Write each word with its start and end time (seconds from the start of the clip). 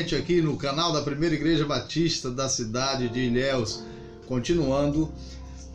aqui 0.00 0.40
no 0.40 0.56
canal 0.56 0.94
da 0.94 1.02
Primeira 1.02 1.34
Igreja 1.34 1.66
Batista 1.66 2.30
da 2.30 2.48
cidade 2.48 3.06
de 3.10 3.20
Ilhéus, 3.20 3.82
continuando 4.26 5.12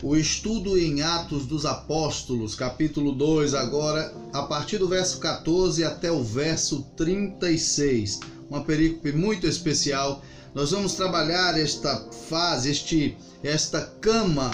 o 0.02 0.16
estudo 0.16 0.80
em 0.80 1.04
Atos 1.04 1.46
dos 1.46 1.64
Apóstolos, 1.64 2.56
capítulo 2.56 3.12
2, 3.12 3.54
agora 3.54 4.12
a 4.34 4.42
partir 4.42 4.80
do 4.80 4.88
verso 4.88 5.20
14 5.20 5.84
até 5.84 6.12
o 6.12 6.24
verso 6.24 6.88
36. 6.98 8.20
Uma 8.50 8.64
perícope 8.64 9.12
muito 9.12 9.46
especial. 9.46 10.24
Nós 10.56 10.72
vamos 10.72 10.96
trabalhar 10.96 11.60
esta 11.60 11.96
fase, 12.28 12.72
este 12.72 13.16
esta 13.44 13.80
cama 14.02 14.50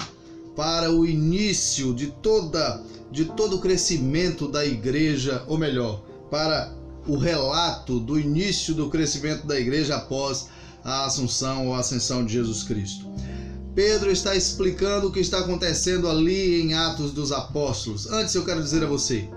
para 0.54 0.92
o 0.92 1.06
início 1.06 1.94
de 1.94 2.08
toda 2.08 2.82
de 3.10 3.24
todo 3.24 3.56
o 3.56 3.60
crescimento 3.60 4.46
da 4.46 4.66
igreja, 4.66 5.42
ou 5.46 5.56
melhor, 5.56 6.02
para 6.30 6.81
o 7.06 7.16
relato 7.16 7.98
do 7.98 8.18
início 8.18 8.74
do 8.74 8.88
crescimento 8.88 9.46
da 9.46 9.58
igreja 9.58 9.96
após 9.96 10.48
a 10.84 11.04
assunção 11.04 11.68
ou 11.68 11.74
ascensão 11.74 12.24
de 12.24 12.32
Jesus 12.32 12.62
Cristo. 12.62 13.06
Pedro 13.74 14.10
está 14.10 14.36
explicando 14.36 15.08
o 15.08 15.12
que 15.12 15.20
está 15.20 15.38
acontecendo 15.38 16.08
ali 16.08 16.60
em 16.60 16.74
Atos 16.74 17.12
dos 17.12 17.32
Apóstolos. 17.32 18.06
Antes 18.10 18.34
eu 18.34 18.44
quero 18.44 18.62
dizer 18.62 18.82
a 18.82 18.86
você, 18.86 19.28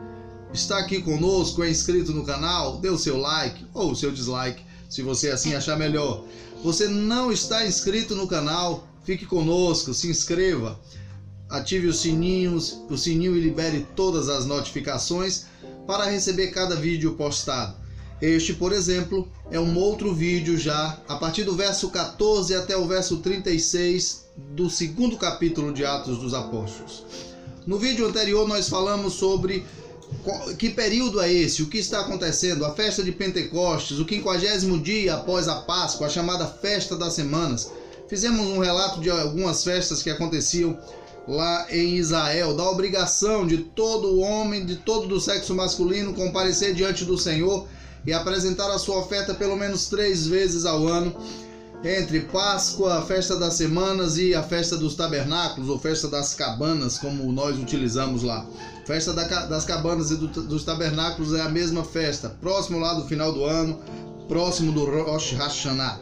está 0.54 0.78
aqui 0.78 1.02
conosco, 1.02 1.64
é 1.64 1.70
inscrito 1.70 2.12
no 2.12 2.26
canal, 2.26 2.78
dê 2.78 2.90
o 2.90 2.98
seu 2.98 3.18
like 3.18 3.66
ou 3.74 3.92
o 3.92 3.96
seu 3.96 4.12
dislike, 4.12 4.62
se 4.90 5.02
você 5.02 5.30
assim 5.32 5.54
achar 5.54 5.78
melhor. 5.78 6.26
Você 6.64 6.88
não 6.88 7.32
está 7.32 7.66
inscrito 7.66 8.16
no 8.16 8.28
canal, 8.28 8.88
fique 9.04 9.26
conosco, 9.26 9.94
se 9.94 10.10
inscreva, 10.10 10.80
ative 11.50 11.88
os 11.88 12.00
sininhos, 12.00 12.82
o 12.90 12.98
sininho 12.98 13.38
e 13.38 13.42
libere 13.42 13.88
todas 13.96 14.28
as 14.28 14.46
notificações 14.46 15.46
para 15.86 16.06
receber 16.06 16.48
cada 16.48 16.76
vídeo 16.76 17.16
postado. 17.16 17.76
Este, 18.22 18.54
por 18.54 18.72
exemplo, 18.72 19.28
é 19.52 19.60
um 19.60 19.78
outro 19.78 20.14
vídeo 20.14 20.58
já 20.58 21.00
a 21.08 21.16
partir 21.16 21.44
do 21.44 21.56
verso 21.56 21.90
14 21.90 22.56
até 22.56 22.76
o 22.78 22.88
verso 22.88 23.18
36 23.18 24.26
do 24.38 24.70
segundo 24.70 25.18
capítulo 25.18 25.74
de 25.74 25.86
Atos 25.86 26.18
dos 26.18 26.34
Apóstolos. 26.34 27.04
No 27.68 27.78
vídeo 27.78 28.08
anterior 28.08 28.48
nós 28.48 28.70
falamos 28.70 29.14
sobre 29.14 29.66
que 30.58 30.70
período 30.70 31.20
é 31.20 31.32
esse, 31.32 31.62
o 31.62 31.68
que 31.68 31.78
está 31.78 32.02
acontecendo, 32.02 32.66
a 32.66 32.74
festa 32.74 33.04
de 33.04 33.12
Pentecostes, 33.12 34.00
o 34.00 34.06
quinquagésimo 34.06 34.80
dia 34.80 35.16
após 35.16 35.48
a 35.48 35.56
Páscoa, 35.56 36.08
a 36.08 36.10
chamada 36.10 36.48
festa 36.48 36.96
das 36.96 37.14
semanas. 37.14 37.72
Fizemos 38.08 38.46
um 38.46 38.60
relato 38.60 39.02
de 39.02 39.10
algumas 39.10 39.64
festas 39.64 40.02
que 40.02 40.10
aconteciam 40.10 40.78
lá 41.28 41.66
em 41.72 41.96
Israel, 41.96 42.56
da 42.56 42.70
obrigação 42.70 43.48
de 43.48 43.58
todo 43.58 44.20
homem, 44.20 44.66
de 44.66 44.76
todo 44.76 45.08
do 45.08 45.20
sexo 45.20 45.56
masculino 45.56 46.14
comparecer 46.14 46.74
diante 46.74 47.04
do 47.04 47.18
Senhor 47.18 47.68
e 48.06 48.14
apresentar 48.14 48.70
a 48.70 48.78
sua 48.78 49.00
oferta 49.00 49.34
pelo 49.34 49.56
menos 49.56 49.88
três 49.88 50.28
vezes 50.28 50.66
ao 50.66 50.88
ano, 50.88 51.16
entre 51.84 52.22
Páscoa, 52.22 53.00
a 53.00 53.02
festa 53.02 53.36
das 53.36 53.56
semanas 53.56 54.18
e 54.18 54.34
a 54.34 54.42
festa 54.42 54.78
dos 54.78 54.96
tabernáculos, 54.96 55.70
ou 55.70 55.78
festa 55.78 56.08
das 56.08 56.34
cabanas, 56.34 56.98
como 56.98 57.32
nós 57.32 57.58
utilizamos 57.58 58.24
lá. 58.24 58.46
Festa 58.86 59.14
das 59.14 59.66
cabanas 59.66 60.12
e 60.12 60.16
dos 60.16 60.64
tabernáculos 60.64 61.34
é 61.34 61.42
a 61.42 61.50
mesma 61.50 61.84
festa, 61.84 62.30
próximo 62.42 62.80
lá 62.80 62.94
do 62.94 63.08
final 63.08 63.32
do 63.34 63.44
ano, 63.44 63.80
próximo 64.28 64.72
do 64.72 64.86
Rosh 64.86 65.34
Hashanah. 65.34 66.00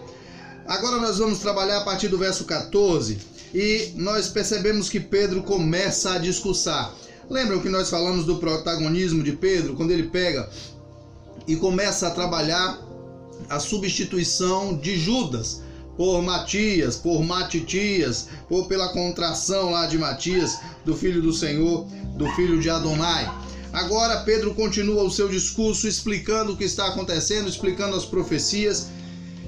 Agora 0.67 0.97
nós 0.97 1.17
vamos 1.17 1.39
trabalhar 1.39 1.79
a 1.79 1.83
partir 1.83 2.07
do 2.07 2.17
verso 2.17 2.45
14 2.45 3.32
e 3.53 3.91
nós 3.95 4.27
percebemos 4.27 4.89
que 4.89 4.99
Pedro 4.99 5.43
começa 5.43 6.13
a 6.13 6.17
discursar. 6.17 6.93
Lembram 7.29 7.61
que 7.61 7.69
nós 7.69 7.89
falamos 7.89 8.25
do 8.25 8.37
protagonismo 8.37 9.23
de 9.23 9.33
Pedro 9.33 9.75
quando 9.75 9.91
ele 9.91 10.03
pega 10.03 10.49
e 11.47 11.55
começa 11.55 12.07
a 12.07 12.11
trabalhar 12.11 12.81
a 13.49 13.59
substituição 13.59 14.75
de 14.75 14.97
Judas 14.97 15.61
por 15.95 16.21
Matias, 16.21 16.95
por 16.95 17.23
Matitias, 17.23 18.27
por 18.49 18.67
pela 18.67 18.89
contração 18.89 19.69
lá 19.69 19.85
de 19.85 19.97
Matias, 19.97 20.57
do 20.83 20.95
filho 20.95 21.21
do 21.21 21.31
Senhor, 21.31 21.85
do 22.17 22.27
filho 22.31 22.59
de 22.59 22.69
Adonai. 22.69 23.31
Agora 23.71 24.21
Pedro 24.21 24.53
continua 24.53 25.03
o 25.03 25.11
seu 25.11 25.29
discurso 25.29 25.87
explicando 25.87 26.53
o 26.53 26.57
que 26.57 26.63
está 26.63 26.87
acontecendo, 26.87 27.47
explicando 27.47 27.95
as 27.95 28.05
profecias 28.05 28.87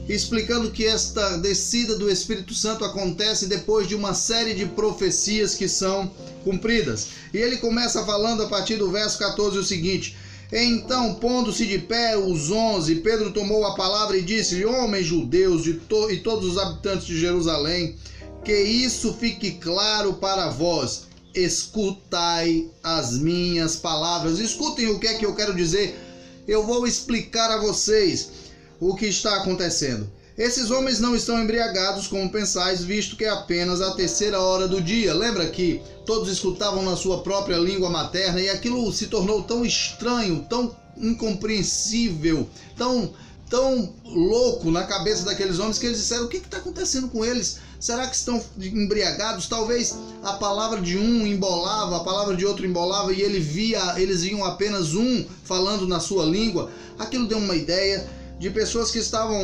explicando 0.08 0.72
que 0.72 0.86
esta 0.86 1.38
descida 1.38 1.96
do 1.96 2.10
Espírito 2.10 2.54
Santo 2.54 2.86
acontece 2.86 3.48
depois 3.48 3.88
de 3.88 3.96
uma 3.96 4.14
série 4.14 4.54
de 4.54 4.66
profecias 4.66 5.56
que 5.56 5.68
são 5.68 6.12
cumpridas. 6.44 7.08
E 7.34 7.38
ele 7.38 7.58
começa 7.58 8.06
falando 8.06 8.44
a 8.44 8.48
partir 8.48 8.76
do 8.76 8.92
verso 8.92 9.18
14 9.18 9.58
o 9.58 9.64
seguinte: 9.64 10.16
Então, 10.52 11.16
pondo-se 11.16 11.66
de 11.66 11.80
pé 11.80 12.16
os 12.16 12.52
onze, 12.52 12.96
Pedro 12.96 13.32
tomou 13.32 13.66
a 13.66 13.76
palavra 13.76 14.18
e 14.18 14.22
disse: 14.22 14.64
Homens 14.64 15.08
judeus 15.08 15.64
de 15.64 15.74
to 15.74 16.12
e 16.12 16.20
todos 16.20 16.52
os 16.52 16.58
habitantes 16.58 17.08
de 17.08 17.20
Jerusalém, 17.20 17.96
que 18.44 18.56
isso 18.56 19.14
fique 19.14 19.52
claro 19.52 20.14
para 20.14 20.50
vós. 20.50 21.06
Escutai 21.34 22.70
as 22.82 23.18
minhas 23.18 23.76
palavras. 23.76 24.40
Escutem 24.40 24.88
o 24.88 25.00
que 25.00 25.08
é 25.08 25.16
que 25.16 25.26
eu 25.26 25.36
quero 25.36 25.54
dizer. 25.54 26.00
Eu 26.48 26.66
vou 26.66 26.88
explicar 26.88 27.52
a 27.52 27.58
vocês 27.58 28.45
o 28.90 28.96
que 28.96 29.08
está 29.08 29.38
acontecendo. 29.38 30.10
Esses 30.38 30.70
homens 30.70 31.00
não 31.00 31.16
estão 31.16 31.42
embriagados 31.42 32.08
como 32.08 32.30
pensais, 32.30 32.84
visto 32.84 33.16
que 33.16 33.24
é 33.24 33.30
apenas 33.30 33.82
a 33.82 33.96
terceira 33.96 34.40
hora 34.40 34.68
do 34.68 34.82
dia. 34.82 35.14
Lembra 35.14 35.50
que 35.50 35.82
todos 36.06 36.30
escutavam 36.30 36.84
na 36.84 36.96
sua 36.96 37.24
própria 37.24 37.58
língua 37.58 37.90
materna 37.90 38.42
e 38.42 38.50
aquilo 38.50 38.92
se 38.92 39.08
tornou 39.08 39.44
tão 39.44 39.66
estranho, 39.66 40.46
tão 40.50 40.76
incompreensível, 40.98 42.50
tão 42.78 43.14
tão 43.50 43.94
louco 44.04 44.72
na 44.72 44.84
cabeça 44.84 45.24
daqueles 45.24 45.60
homens 45.60 45.78
que 45.78 45.86
eles 45.86 46.00
disseram: 46.00 46.26
o 46.26 46.28
que 46.28 46.38
está 46.38 46.58
acontecendo 46.58 47.08
com 47.08 47.24
eles? 47.24 47.60
Será 47.80 48.08
que 48.08 48.16
estão 48.16 48.44
embriagados? 48.58 49.48
Talvez 49.48 49.96
a 50.24 50.34
palavra 50.34 50.82
de 50.82 50.98
um 50.98 51.26
embolava, 51.26 51.98
a 51.98 52.04
palavra 52.04 52.36
de 52.36 52.46
outro 52.46 52.66
embolava 52.66 53.14
e 53.14 53.22
ele 53.22 53.40
via, 53.40 54.00
eles 54.00 54.24
viam 54.24 54.44
apenas 54.44 54.96
um 54.96 55.26
falando 55.44 55.88
na 55.88 56.00
sua 56.00 56.26
língua. 56.26 56.70
Aquilo 56.98 57.28
deu 57.28 57.38
uma 57.38 57.56
ideia 57.56 58.06
de 58.38 58.50
pessoas 58.50 58.92
que 58.92 59.00
estavam 59.00 59.42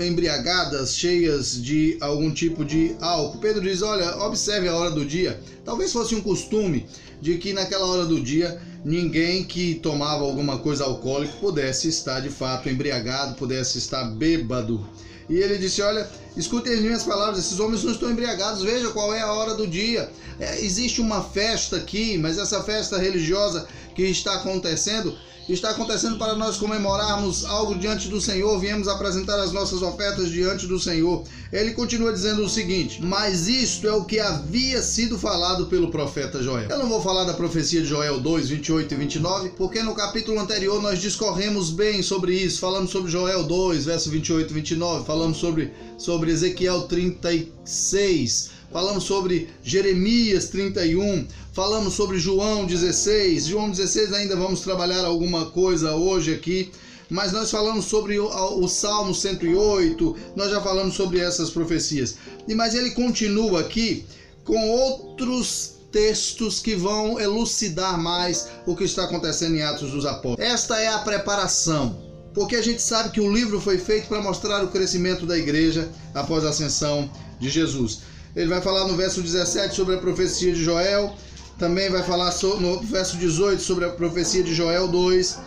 embriagadas, 0.00 0.96
cheias 0.96 1.62
de 1.62 1.96
algum 2.00 2.32
tipo 2.32 2.64
de 2.64 2.96
álcool. 3.00 3.38
Pedro 3.38 3.62
diz: 3.62 3.82
Olha, 3.82 4.16
observe 4.18 4.68
a 4.68 4.74
hora 4.74 4.90
do 4.90 5.04
dia. 5.04 5.40
Talvez 5.64 5.92
fosse 5.92 6.14
um 6.14 6.20
costume 6.20 6.86
de 7.20 7.38
que 7.38 7.52
naquela 7.52 7.86
hora 7.86 8.04
do 8.04 8.20
dia 8.20 8.60
ninguém 8.84 9.44
que 9.44 9.76
tomava 9.76 10.24
alguma 10.24 10.58
coisa 10.58 10.84
alcoólica 10.84 11.34
pudesse 11.40 11.88
estar 11.88 12.20
de 12.20 12.30
fato 12.30 12.68
embriagado, 12.68 13.36
pudesse 13.36 13.78
estar 13.78 14.04
bêbado. 14.04 14.84
E 15.28 15.36
ele 15.36 15.56
disse: 15.56 15.80
Olha, 15.80 16.08
escutem 16.36 16.74
as 16.74 16.80
minhas 16.80 17.02
palavras, 17.02 17.38
esses 17.38 17.60
homens 17.60 17.82
não 17.84 17.92
estão 17.92 18.10
embriagados, 18.10 18.62
veja 18.62 18.90
qual 18.90 19.12
é 19.12 19.20
a 19.20 19.32
hora 19.32 19.54
do 19.54 19.66
dia. 19.66 20.10
É, 20.38 20.60
existe 20.64 21.00
uma 21.00 21.22
festa 21.22 21.76
aqui, 21.76 22.18
mas 22.18 22.38
essa 22.38 22.62
festa 22.62 22.98
religiosa 22.98 23.66
que 23.94 24.02
está 24.02 24.34
acontecendo 24.34 25.16
está 25.48 25.70
acontecendo 25.70 26.18
para 26.18 26.34
nós 26.34 26.56
comemorarmos 26.56 27.44
algo 27.44 27.74
diante 27.74 28.08
do 28.08 28.20
Senhor, 28.20 28.58
viemos 28.60 28.86
apresentar 28.86 29.40
as 29.40 29.52
nossas 29.52 29.82
ofertas 29.82 30.30
diante 30.30 30.66
do 30.66 30.78
Senhor. 30.78 31.24
Ele 31.52 31.72
continua 31.72 32.12
dizendo 32.12 32.42
o 32.42 32.48
seguinte: 32.48 33.02
Mas 33.02 33.48
isto 33.48 33.86
é 33.86 33.92
o 33.92 34.04
que 34.04 34.20
havia 34.20 34.80
sido 34.82 35.18
falado 35.18 35.66
pelo 35.66 35.90
profeta 35.90 36.42
Joel. 36.42 36.68
Eu 36.68 36.78
não 36.78 36.88
vou 36.88 37.02
falar 37.02 37.24
da 37.24 37.34
profecia 37.34 37.80
de 37.80 37.88
Joel 37.88 38.20
2, 38.20 38.48
28 38.48 38.94
e 38.94 38.96
29, 38.96 39.48
porque 39.50 39.82
no 39.82 39.94
capítulo 39.94 40.38
anterior 40.38 40.80
nós 40.80 41.00
discorremos 41.00 41.70
bem 41.70 42.02
sobre 42.02 42.34
isso. 42.34 42.60
Falamos 42.60 42.90
sobre 42.90 43.10
Joel 43.10 43.42
2, 43.42 43.84
verso 43.84 44.10
28 44.10 44.50
e 44.50 44.54
29, 44.54 45.04
falamos 45.04 45.38
sobre, 45.38 45.72
sobre 45.98 46.21
Ezequiel 46.28 46.82
36 46.82 48.62
falamos 48.72 49.04
sobre 49.04 49.48
Jeremias 49.62 50.48
31, 50.48 51.26
falamos 51.52 51.92
sobre 51.92 52.18
João 52.18 52.64
16. 52.64 53.46
João 53.46 53.70
16 53.70 54.12
ainda 54.14 54.34
vamos 54.34 54.62
trabalhar 54.62 55.04
alguma 55.04 55.46
coisa 55.46 55.94
hoje 55.94 56.32
aqui, 56.32 56.72
mas 57.10 57.32
nós 57.32 57.50
falamos 57.50 57.84
sobre 57.84 58.18
o, 58.18 58.66
Salmo 58.66 59.14
108, 59.14 60.16
nós 60.34 60.50
já 60.50 60.60
falamos 60.62 60.94
sobre 60.94 61.20
essas 61.20 61.50
profecias. 61.50 62.16
Mas 62.56 62.74
ele 62.74 62.92
continua 62.92 63.60
aqui 63.60 64.06
com 64.44 64.70
outros 64.70 65.74
textos 65.92 66.58
que 66.58 66.74
vão 66.74 67.20
elucidar 67.20 68.00
mais 68.00 68.48
o 68.66 68.74
que 68.74 68.84
está 68.84 69.04
acontecendo 69.04 69.54
em 69.54 69.62
Atos 69.62 69.90
dos 69.90 70.06
Apóstolos. 70.06 70.50
Esta 70.50 70.80
é 70.80 70.88
a 70.88 70.98
preparação, 71.00 71.98
porque 72.34 72.56
a 72.56 72.62
gente 72.62 72.80
sabe 72.80 73.10
que 73.10 73.20
o 73.20 73.32
livro 73.32 73.60
foi 73.60 73.78
feito 73.78 74.08
para 74.08 74.20
mostrar 74.20 74.64
o 74.64 74.68
crescimento 74.68 75.26
da 75.26 75.38
igreja 75.38 75.88
após 76.14 76.44
a 76.44 76.50
ascensão 76.50 77.10
de 77.38 77.48
Jesus. 77.48 78.00
Ele 78.34 78.48
vai 78.48 78.60
falar 78.60 78.86
no 78.88 78.96
verso 78.96 79.20
17 79.20 79.74
sobre 79.74 79.94
a 79.94 79.98
profecia 79.98 80.52
de 80.52 80.64
Joel, 80.64 81.14
também 81.58 81.90
vai 81.90 82.02
falar 82.02 82.34
no 82.60 82.80
verso 82.80 83.16
18 83.16 83.62
sobre 83.62 83.84
a 83.84 83.90
profecia 83.90 84.42
de 84.42 84.54
Joel 84.54 84.88
2. 84.88 85.38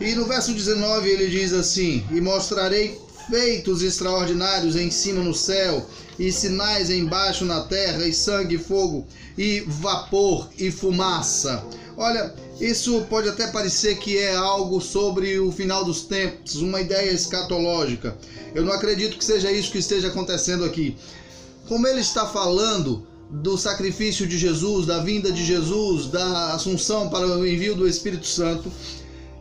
E 0.00 0.14
no 0.14 0.26
verso 0.26 0.52
19 0.52 1.08
ele 1.08 1.28
diz 1.28 1.52
assim: 1.52 2.04
E 2.12 2.20
mostrarei 2.20 3.00
feitos 3.30 3.82
extraordinários 3.82 4.76
em 4.76 4.90
cima 4.90 5.22
no 5.22 5.34
céu, 5.34 5.84
e 6.18 6.30
sinais 6.30 6.90
embaixo 6.90 7.44
na 7.44 7.62
terra, 7.62 8.06
e 8.06 8.12
sangue, 8.12 8.58
fogo, 8.58 9.06
e 9.36 9.60
vapor 9.66 10.48
e 10.58 10.70
fumaça. 10.70 11.64
Olha, 11.96 12.34
Isso 12.60 13.02
pode 13.10 13.28
até 13.28 13.48
parecer 13.48 13.98
que 13.98 14.16
é 14.16 14.34
algo 14.34 14.80
sobre 14.80 15.38
o 15.38 15.52
final 15.52 15.84
dos 15.84 16.02
tempos, 16.02 16.56
uma 16.56 16.80
ideia 16.80 17.12
escatológica. 17.12 18.16
Eu 18.54 18.64
não 18.64 18.72
acredito 18.72 19.18
que 19.18 19.24
seja 19.24 19.52
isso 19.52 19.70
que 19.70 19.78
esteja 19.78 20.08
acontecendo 20.08 20.64
aqui. 20.64 20.96
Como 21.68 21.86
ele 21.86 22.00
está 22.00 22.26
falando 22.26 23.06
do 23.30 23.58
sacrifício 23.58 24.26
de 24.26 24.38
Jesus, 24.38 24.86
da 24.86 25.00
vinda 25.00 25.30
de 25.30 25.44
Jesus, 25.44 26.06
da 26.06 26.54
assunção 26.54 27.10
para 27.10 27.26
o 27.26 27.46
envio 27.46 27.74
do 27.74 27.86
Espírito 27.86 28.26
Santo, 28.26 28.72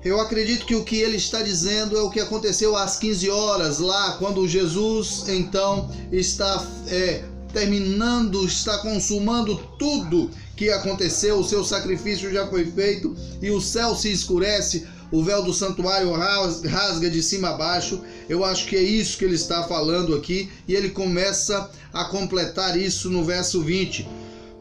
eu 0.04 0.20
acredito 0.20 0.66
que 0.66 0.76
o 0.76 0.84
que 0.84 0.98
ele 0.98 1.16
está 1.16 1.42
dizendo 1.42 1.98
é 1.98 2.02
o 2.02 2.10
que 2.10 2.20
aconteceu 2.20 2.76
às 2.76 2.98
15 2.98 3.30
horas 3.30 3.80
lá, 3.80 4.18
quando 4.18 4.48
Jesus 4.48 5.24
então 5.28 5.90
está 6.12 6.68
é, 6.88 7.24
terminando, 7.54 8.46
está 8.46 8.80
consumando 8.80 9.56
tudo 9.80 10.30
que 10.56 10.70
aconteceu, 10.70 11.38
o 11.38 11.44
seu 11.44 11.64
sacrifício 11.64 12.32
já 12.32 12.48
foi 12.48 12.66
feito 12.66 13.16
e 13.42 13.52
o 13.52 13.60
céu 13.60 13.96
se 13.96 14.12
escurece, 14.12 14.86
o 15.12 15.24
véu 15.24 15.44
do 15.44 15.54
santuário 15.54 16.12
rasga 16.12 17.10
de 17.10 17.22
cima 17.22 17.50
a 17.50 17.58
baixo. 17.58 18.02
Eu 18.28 18.44
acho 18.44 18.66
que 18.68 18.76
é 18.76 18.82
isso 18.82 19.18
que 19.18 19.26
ele 19.26 19.36
está 19.36 19.64
falando 19.64 20.16
aqui 20.16 20.50
e 20.68 20.74
ele 20.74 20.90
começa 20.90 21.70
a 21.94 22.06
completar 22.06 22.78
isso 22.80 23.10
no 23.10 23.24
verso 23.24 23.62
20. 23.62 24.08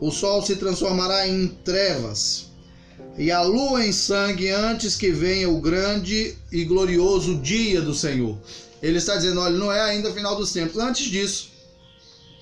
O 0.01 0.11
sol 0.11 0.45
se 0.45 0.57
transformará 0.57 1.27
em 1.29 1.49
trevas 1.65 2.47
e 3.17 3.31
a 3.31 3.43
lua 3.43 3.87
em 3.87 3.93
sangue 3.93 4.51
antes 4.51 4.97
que 4.97 5.11
venha 5.11 5.49
o 5.49 5.61
grande 5.61 6.37
e 6.51 6.65
glorioso 6.65 7.37
dia 7.37 7.81
do 7.81 7.95
Senhor. 7.95 8.37
Ele 8.83 8.99
está 8.99 9.17
dizendo: 9.17 9.41
olha, 9.41 9.57
não 9.57 9.73
é 9.73 9.81
ainda 9.81 10.13
final 10.13 10.37
dos 10.37 10.53
tempos. 10.53 10.79
Antes 10.79 11.07
disso, 11.07 11.51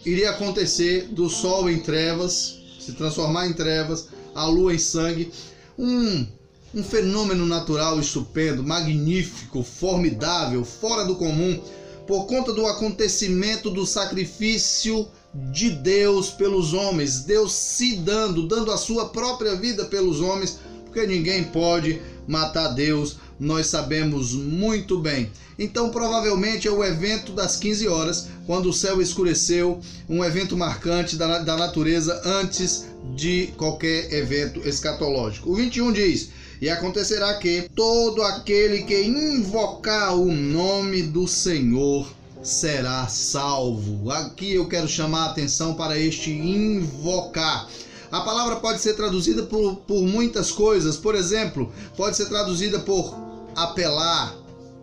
iria 0.04 0.30
acontecer 0.30 1.08
do 1.10 1.28
sol 1.28 1.70
em 1.70 1.78
trevas, 1.78 2.61
se 2.84 2.92
transformar 2.92 3.46
em 3.46 3.52
trevas, 3.52 4.08
a 4.34 4.44
lua 4.46 4.74
em 4.74 4.78
sangue. 4.78 5.30
Um, 5.78 6.26
um 6.74 6.82
fenômeno 6.82 7.46
natural 7.46 8.00
estupendo, 8.00 8.62
magnífico, 8.62 9.62
formidável, 9.62 10.64
fora 10.64 11.04
do 11.04 11.16
comum, 11.16 11.60
por 12.06 12.26
conta 12.26 12.52
do 12.52 12.66
acontecimento 12.66 13.70
do 13.70 13.86
sacrifício 13.86 15.06
de 15.50 15.70
Deus 15.70 16.30
pelos 16.30 16.74
homens, 16.74 17.20
Deus 17.20 17.52
se 17.52 17.96
dando, 17.96 18.46
dando 18.46 18.70
a 18.70 18.76
sua 18.76 19.08
própria 19.08 19.54
vida 19.54 19.84
pelos 19.86 20.20
homens, 20.20 20.58
porque 20.84 21.06
ninguém 21.06 21.44
pode 21.44 22.02
matar 22.26 22.68
Deus, 22.68 23.16
nós 23.42 23.66
sabemos 23.66 24.34
muito 24.34 25.00
bem. 25.00 25.28
Então, 25.58 25.90
provavelmente 25.90 26.68
é 26.68 26.70
o 26.70 26.84
evento 26.84 27.32
das 27.32 27.56
15 27.56 27.88
horas, 27.88 28.28
quando 28.46 28.66
o 28.66 28.72
céu 28.72 29.02
escureceu, 29.02 29.80
um 30.08 30.24
evento 30.24 30.56
marcante 30.56 31.16
da, 31.16 31.40
da 31.40 31.56
natureza 31.56 32.22
antes 32.24 32.86
de 33.16 33.48
qualquer 33.56 34.12
evento 34.12 34.60
escatológico. 34.66 35.50
O 35.50 35.56
21 35.56 35.92
diz: 35.92 36.30
E 36.60 36.70
acontecerá 36.70 37.34
que 37.34 37.68
todo 37.74 38.22
aquele 38.22 38.84
que 38.84 39.02
invocar 39.02 40.14
o 40.14 40.32
nome 40.32 41.02
do 41.02 41.26
Senhor 41.26 42.08
será 42.44 43.08
salvo. 43.08 44.08
Aqui 44.12 44.54
eu 44.54 44.68
quero 44.68 44.86
chamar 44.86 45.24
a 45.24 45.30
atenção 45.30 45.74
para 45.74 45.98
este 45.98 46.30
invocar. 46.30 47.68
A 48.12 48.20
palavra 48.20 48.56
pode 48.56 48.80
ser 48.80 48.94
traduzida 48.94 49.42
por, 49.42 49.78
por 49.78 50.02
muitas 50.02 50.52
coisas. 50.52 50.96
Por 50.96 51.16
exemplo, 51.16 51.72
pode 51.96 52.16
ser 52.16 52.26
traduzida 52.26 52.78
por 52.78 53.31
apelar, 53.54 54.34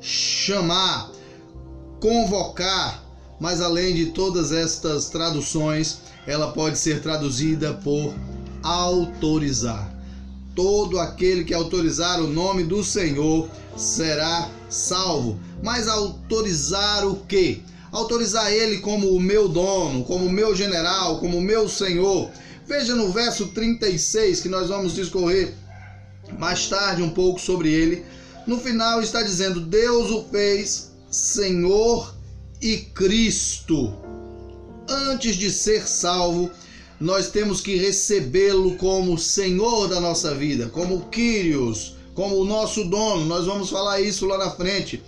chamar, 0.02 1.12
convocar. 2.00 3.04
Mas 3.40 3.62
além 3.62 3.96
de 3.96 4.08
todas 4.08 4.52
estas 4.52 5.10
traduções, 5.10 6.00
ela 6.28 6.52
pode 6.52 6.78
ser 6.78 7.02
traduzida 7.02 7.74
por 7.74 8.14
autorizar. 8.62 9.96
Todo 10.56 11.00
aquele 11.00 11.46
que 11.46 11.54
autorizar 11.54 12.22
o 12.22 12.28
nome 12.28 12.64
do 12.64 12.84
Senhor 12.84 13.50
será 13.78 14.50
salvo. 14.70 15.40
Mas 15.64 15.88
autorizar 15.88 17.08
o 17.08 17.16
quê? 17.26 17.62
Autorizar 17.92 18.52
ele 18.52 18.80
como 18.80 19.10
o 19.10 19.20
meu 19.20 19.48
dono, 19.48 20.04
como 20.04 20.26
o 20.26 20.32
meu 20.32 20.56
general, 20.56 21.20
como 21.20 21.38
o 21.38 21.42
meu 21.42 21.68
senhor. 21.68 22.30
Veja 22.68 22.96
no 22.96 23.12
verso 23.12 23.48
36 23.48 24.42
que 24.42 24.50
nós 24.50 24.70
vamos 24.70 24.94
discorrer 24.94 25.56
mais 26.38 26.68
tarde 26.68 27.02
um 27.02 27.10
pouco 27.10 27.40
sobre 27.40 27.72
ele. 27.72 28.06
No 28.50 28.60
final 28.60 29.00
está 29.00 29.22
dizendo: 29.22 29.62
Deus 29.62 30.10
o 30.10 30.24
fez 30.24 30.92
Senhor 31.12 32.16
e 32.60 32.78
Cristo. 32.78 33.94
Antes 34.90 35.36
de 35.36 35.52
ser 35.52 35.88
salvo, 35.88 36.50
nós 37.00 37.30
temos 37.30 37.62
que 37.62 37.76
recebê-lo 37.76 38.76
como 38.78 39.20
Senhor 39.20 39.88
da 39.88 40.02
nossa 40.02 40.34
vida, 40.34 40.68
como 40.68 41.10
Kyrios, 41.12 41.94
como 42.16 42.38
o 42.38 42.44
nosso 42.44 42.86
dono. 42.86 43.24
Nós 43.26 43.46
vamos 43.46 43.70
falar 43.70 44.02
isso 44.02 44.26
lá 44.26 44.40
na 44.40 44.50
frente. 44.50 45.00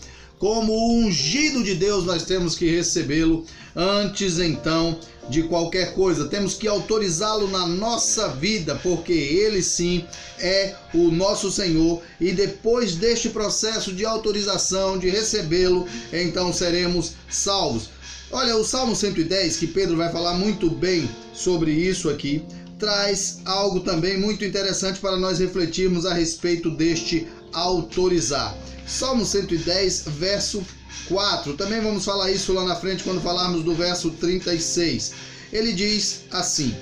Como 0.41 0.73
ungido 0.97 1.63
de 1.63 1.75
Deus, 1.75 2.03
nós 2.03 2.23
temos 2.23 2.55
que 2.55 2.67
recebê-lo 2.67 3.45
antes 3.75 4.39
então 4.39 4.97
de 5.29 5.43
qualquer 5.43 5.93
coisa. 5.93 6.27
Temos 6.27 6.55
que 6.55 6.67
autorizá-lo 6.67 7.47
na 7.47 7.67
nossa 7.67 8.29
vida, 8.29 8.73
porque 8.81 9.13
ele 9.13 9.61
sim 9.61 10.03
é 10.39 10.73
o 10.95 11.11
nosso 11.11 11.51
Senhor. 11.51 12.01
E 12.19 12.31
depois 12.31 12.95
deste 12.95 13.29
processo 13.29 13.93
de 13.93 14.03
autorização, 14.03 14.97
de 14.97 15.11
recebê-lo, 15.11 15.87
então 16.11 16.51
seremos 16.51 17.11
salvos. 17.29 17.91
Olha, 18.31 18.57
o 18.57 18.63
Salmo 18.63 18.95
110, 18.95 19.57
que 19.57 19.67
Pedro 19.67 19.95
vai 19.95 20.11
falar 20.11 20.33
muito 20.33 20.71
bem 20.71 21.07
sobre 21.35 21.71
isso 21.71 22.09
aqui, 22.09 22.43
traz 22.79 23.41
algo 23.45 23.81
também 23.81 24.19
muito 24.19 24.43
interessante 24.43 24.99
para 24.99 25.17
nós 25.17 25.37
refletirmos 25.37 26.03
a 26.03 26.15
respeito 26.15 26.71
deste 26.71 27.27
autorizar. 27.53 28.57
Salmo 28.85 29.25
110, 29.25 30.05
verso 30.07 30.65
4. 31.07 31.53
Também 31.53 31.81
vamos 31.81 32.05
falar 32.05 32.31
isso 32.31 32.53
lá 32.53 32.63
na 32.65 32.75
frente 32.75 33.03
quando 33.03 33.21
falarmos 33.21 33.63
do 33.63 33.73
verso 33.73 34.11
36. 34.11 35.13
Ele 35.51 35.73
diz 35.73 36.21
assim: 36.31 36.75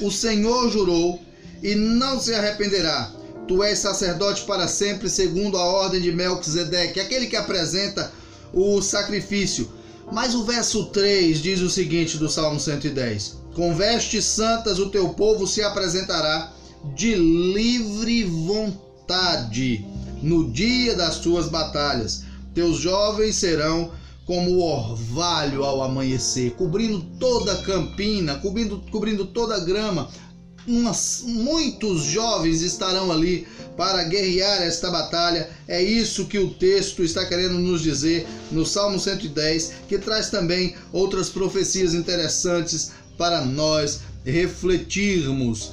O 0.00 0.10
Senhor 0.10 0.70
jurou 0.70 1.22
e 1.62 1.74
não 1.74 2.20
se 2.20 2.34
arrependerá. 2.34 3.12
Tu 3.46 3.62
és 3.62 3.78
sacerdote 3.78 4.42
para 4.42 4.68
sempre, 4.68 5.10
segundo 5.10 5.56
a 5.56 5.64
ordem 5.64 6.00
de 6.00 6.12
Melquisedeque, 6.12 7.00
aquele 7.00 7.26
que 7.26 7.36
apresenta 7.36 8.12
o 8.52 8.80
sacrifício. 8.80 9.70
Mas 10.12 10.34
o 10.34 10.44
verso 10.44 10.86
3 10.86 11.40
diz 11.40 11.60
o 11.60 11.70
seguinte 11.70 12.18
do 12.18 12.28
Salmo 12.28 12.60
110: 12.60 13.36
Com 13.54 13.74
vestes 13.74 14.24
santas 14.24 14.78
o 14.78 14.90
teu 14.90 15.08
povo 15.10 15.46
se 15.46 15.62
apresentará 15.62 16.52
de 16.94 17.14
livre 17.14 18.24
vontade 18.24 19.86
no 20.22 20.50
dia 20.50 20.94
das 20.94 21.18
tuas 21.18 21.48
batalhas. 21.48 22.24
Teus 22.54 22.78
jovens 22.78 23.36
serão 23.36 23.90
como 24.24 24.52
o 24.52 24.62
orvalho 24.62 25.64
ao 25.64 25.82
amanhecer, 25.82 26.52
cobrindo 26.52 27.00
toda 27.18 27.52
a 27.52 27.62
campina, 27.62 28.36
cobrindo, 28.36 28.82
cobrindo 28.90 29.26
toda 29.26 29.56
a 29.56 29.60
grama. 29.60 30.08
Umas, 30.66 31.24
muitos 31.26 32.04
jovens 32.04 32.62
estarão 32.62 33.10
ali 33.10 33.48
para 33.76 34.04
guerrear 34.04 34.62
esta 34.62 34.90
batalha. 34.90 35.50
É 35.66 35.82
isso 35.82 36.26
que 36.26 36.38
o 36.38 36.50
texto 36.50 37.02
está 37.02 37.26
querendo 37.26 37.58
nos 37.58 37.82
dizer 37.82 38.26
no 38.52 38.64
Salmo 38.64 39.00
110, 39.00 39.72
que 39.88 39.98
traz 39.98 40.30
também 40.30 40.76
outras 40.92 41.28
profecias 41.28 41.94
interessantes 41.94 42.92
para 43.18 43.44
nós 43.44 44.00
refletirmos. 44.24 45.72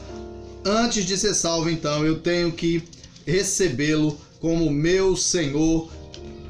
Antes 0.65 1.06
de 1.06 1.18
ser 1.18 1.36
salvo, 1.36 1.70
então, 1.70 2.03
eu 2.03 2.20
tenho 2.20 2.51
que 2.51 2.84
recebê-lo 3.25 4.18
como 4.39 4.69
meu 4.72 5.15
Senhor 5.15 5.89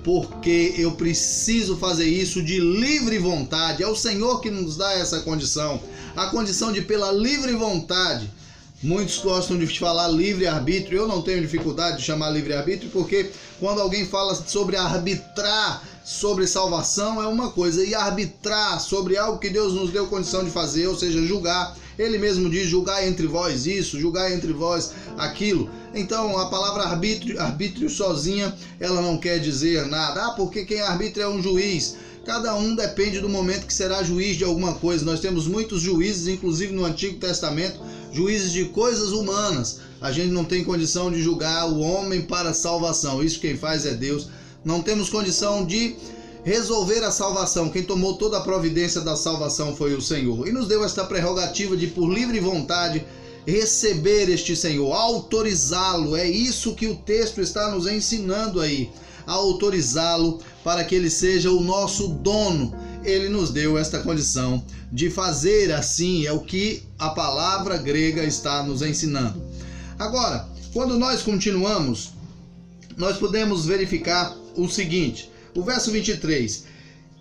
porque 0.03 0.75
eu 0.77 0.93
preciso 0.93 1.77
fazer 1.77 2.07
isso 2.07 2.41
de 2.41 2.59
livre 2.59 3.17
vontade. 3.17 3.83
É 3.83 3.87
o 3.87 3.95
Senhor 3.95 4.39
que 4.39 4.49
nos 4.49 4.77
dá 4.77 4.93
essa 4.93 5.19
condição, 5.21 5.81
a 6.15 6.27
condição 6.27 6.71
de 6.71 6.81
pela 6.81 7.11
livre 7.11 7.53
vontade. 7.53 8.29
Muitos 8.81 9.17
gostam 9.17 9.57
de 9.57 9.67
falar 9.77 10.07
livre-arbítrio. 10.07 10.99
Eu 10.99 11.07
não 11.07 11.21
tenho 11.21 11.41
dificuldade 11.41 11.97
de 11.97 12.03
chamar 12.03 12.29
livre-arbítrio, 12.29 12.89
porque 12.91 13.29
quando 13.59 13.81
alguém 13.81 14.05
fala 14.05 14.33
sobre 14.33 14.77
arbitrar 14.77 15.83
sobre 16.09 16.47
salvação 16.47 17.21
é 17.21 17.27
uma 17.27 17.51
coisa, 17.51 17.85
e 17.85 17.93
arbitrar 17.93 18.81
sobre 18.81 19.15
algo 19.15 19.37
que 19.37 19.47
Deus 19.47 19.75
nos 19.75 19.91
deu 19.91 20.07
condição 20.07 20.43
de 20.43 20.49
fazer, 20.49 20.87
ou 20.87 20.97
seja, 20.97 21.23
julgar. 21.23 21.77
Ele 21.99 22.17
mesmo 22.17 22.49
diz: 22.49 22.67
julgar 22.67 23.07
entre 23.07 23.27
vós 23.27 23.67
isso, 23.67 23.99
julgar 23.99 24.31
entre 24.31 24.51
vós 24.51 24.91
aquilo. 25.19 25.69
Então 25.93 26.35
a 26.39 26.47
palavra 26.47 26.81
arbítrio, 26.85 27.39
arbítrio 27.39 27.87
sozinha, 27.91 28.55
ela 28.79 29.03
não 29.03 29.19
quer 29.19 29.37
dizer 29.37 29.85
nada. 29.85 30.25
Ah, 30.25 30.31
porque 30.31 30.65
quem 30.65 30.81
arbitra 30.81 31.23
é 31.23 31.27
um 31.27 31.43
juiz. 31.43 31.95
Cada 32.25 32.55
um 32.55 32.75
depende 32.75 33.19
do 33.19 33.29
momento 33.29 33.67
que 33.67 33.73
será 33.73 34.01
juiz 34.01 34.35
de 34.35 34.43
alguma 34.43 34.73
coisa. 34.73 35.05
Nós 35.05 35.19
temos 35.19 35.45
muitos 35.47 35.79
juízes, 35.79 36.27
inclusive 36.27 36.73
no 36.73 36.85
Antigo 36.85 37.19
Testamento, 37.19 37.79
juízes 38.11 38.51
de 38.51 38.65
coisas 38.65 39.11
humanas. 39.11 39.81
A 40.01 40.11
gente 40.11 40.31
não 40.31 40.43
tem 40.43 40.63
condição 40.63 41.11
de 41.11 41.21
julgar 41.21 41.69
o 41.69 41.79
homem 41.79 42.23
para 42.23 42.51
salvação. 42.51 43.23
Isso 43.23 43.39
quem 43.39 43.55
faz 43.55 43.85
é 43.85 43.93
Deus. 43.93 44.27
Não 44.63 44.81
temos 44.81 45.09
condição 45.09 45.65
de 45.65 45.95
resolver 46.43 47.03
a 47.03 47.11
salvação. 47.11 47.69
Quem 47.69 47.83
tomou 47.83 48.15
toda 48.15 48.37
a 48.37 48.41
providência 48.41 49.01
da 49.01 49.15
salvação 49.15 49.75
foi 49.75 49.93
o 49.93 50.01
Senhor. 50.01 50.47
E 50.47 50.51
nos 50.51 50.67
deu 50.67 50.83
esta 50.83 51.03
prerrogativa 51.05 51.75
de, 51.75 51.87
por 51.87 52.09
livre 52.09 52.39
vontade, 52.39 53.05
receber 53.45 54.29
este 54.29 54.55
Senhor, 54.55 54.91
autorizá-lo. 54.91 56.15
É 56.15 56.27
isso 56.27 56.75
que 56.75 56.87
o 56.87 56.95
texto 56.95 57.41
está 57.41 57.71
nos 57.71 57.87
ensinando 57.87 58.59
aí. 58.59 58.89
Autorizá-lo 59.25 60.39
para 60.63 60.83
que 60.83 60.95
ele 60.95 61.09
seja 61.09 61.51
o 61.51 61.61
nosso 61.61 62.07
dono. 62.07 62.73
Ele 63.03 63.29
nos 63.29 63.51
deu 63.51 63.77
esta 63.77 63.99
condição 63.99 64.63
de 64.91 65.09
fazer 65.09 65.71
assim, 65.71 66.25
é 66.25 66.33
o 66.33 66.39
que 66.39 66.83
a 66.97 67.09
palavra 67.09 67.77
grega 67.77 68.23
está 68.23 68.63
nos 68.63 68.81
ensinando. 68.81 69.41
Agora, 69.97 70.49
quando 70.73 70.97
nós 70.97 71.21
continuamos, 71.21 72.11
nós 72.97 73.17
podemos 73.17 73.65
verificar 73.65 74.35
o 74.55 74.67
seguinte: 74.67 75.29
o 75.55 75.61
verso 75.63 75.91
23. 75.91 76.65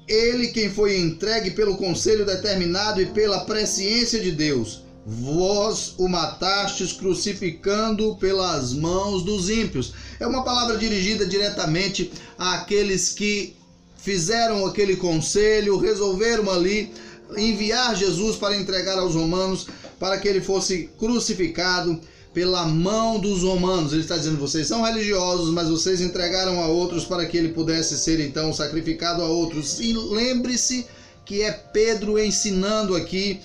Ele 0.07 0.49
quem 0.49 0.71
foi 0.71 0.99
entregue 0.99 1.51
pelo 1.51 1.77
conselho 1.77 2.25
determinado 2.25 3.03
e 3.03 3.07
pela 3.07 3.45
presciência 3.45 4.19
de 4.19 4.33
Deus, 4.33 4.83
vós 5.05 5.95
o 5.99 6.09
matastes 6.09 6.93
crucificando 6.93 8.17
pelas 8.17 8.73
mãos 8.73 9.23
dos 9.23 9.51
ímpios. 9.51 9.93
É 10.19 10.27
uma 10.27 10.45
palavra 10.45 10.79
dirigida 10.79 11.27
diretamente 11.27 12.11
àqueles 12.39 13.11
que 13.11 13.55
fizeram 13.97 14.65
aquele 14.65 14.97
conselho, 14.97 15.79
resolveram 15.79 16.51
ali 16.51 16.91
enviar 17.37 17.95
Jesus 17.95 18.37
para 18.37 18.57
entregar 18.57 18.99
aos 18.99 19.15
romanos 19.15 19.67
para 19.99 20.17
que 20.19 20.29
ele 20.29 20.41
fosse 20.41 20.89
crucificado 20.99 22.01
pela 22.39 22.65
mão 22.67 23.19
dos 23.19 23.43
romanos. 23.43 23.93
Ele 23.93 24.03
está 24.03 24.17
dizendo: 24.17 24.37
vocês 24.37 24.69
são 24.69 24.85
religiosos, 24.85 25.51
mas 25.51 25.69
vocês 25.69 26.01
entregaram 26.01 26.63
a 26.63 26.69
outros 26.69 27.05
para 27.05 27.27
que 27.27 27.37
ele 27.37 27.49
pudesse 27.49 27.99
ser 27.99 28.21
então 28.21 28.55
sacrificado 28.55 29.23
a 29.23 29.27
outros. 29.27 29.81
E 29.81 29.93
lembre-se 29.93 30.87
que 31.25 31.43
é 31.43 31.51
Pedro 31.51 32.17
ensinando 32.17 32.95
aqui 32.95 33.41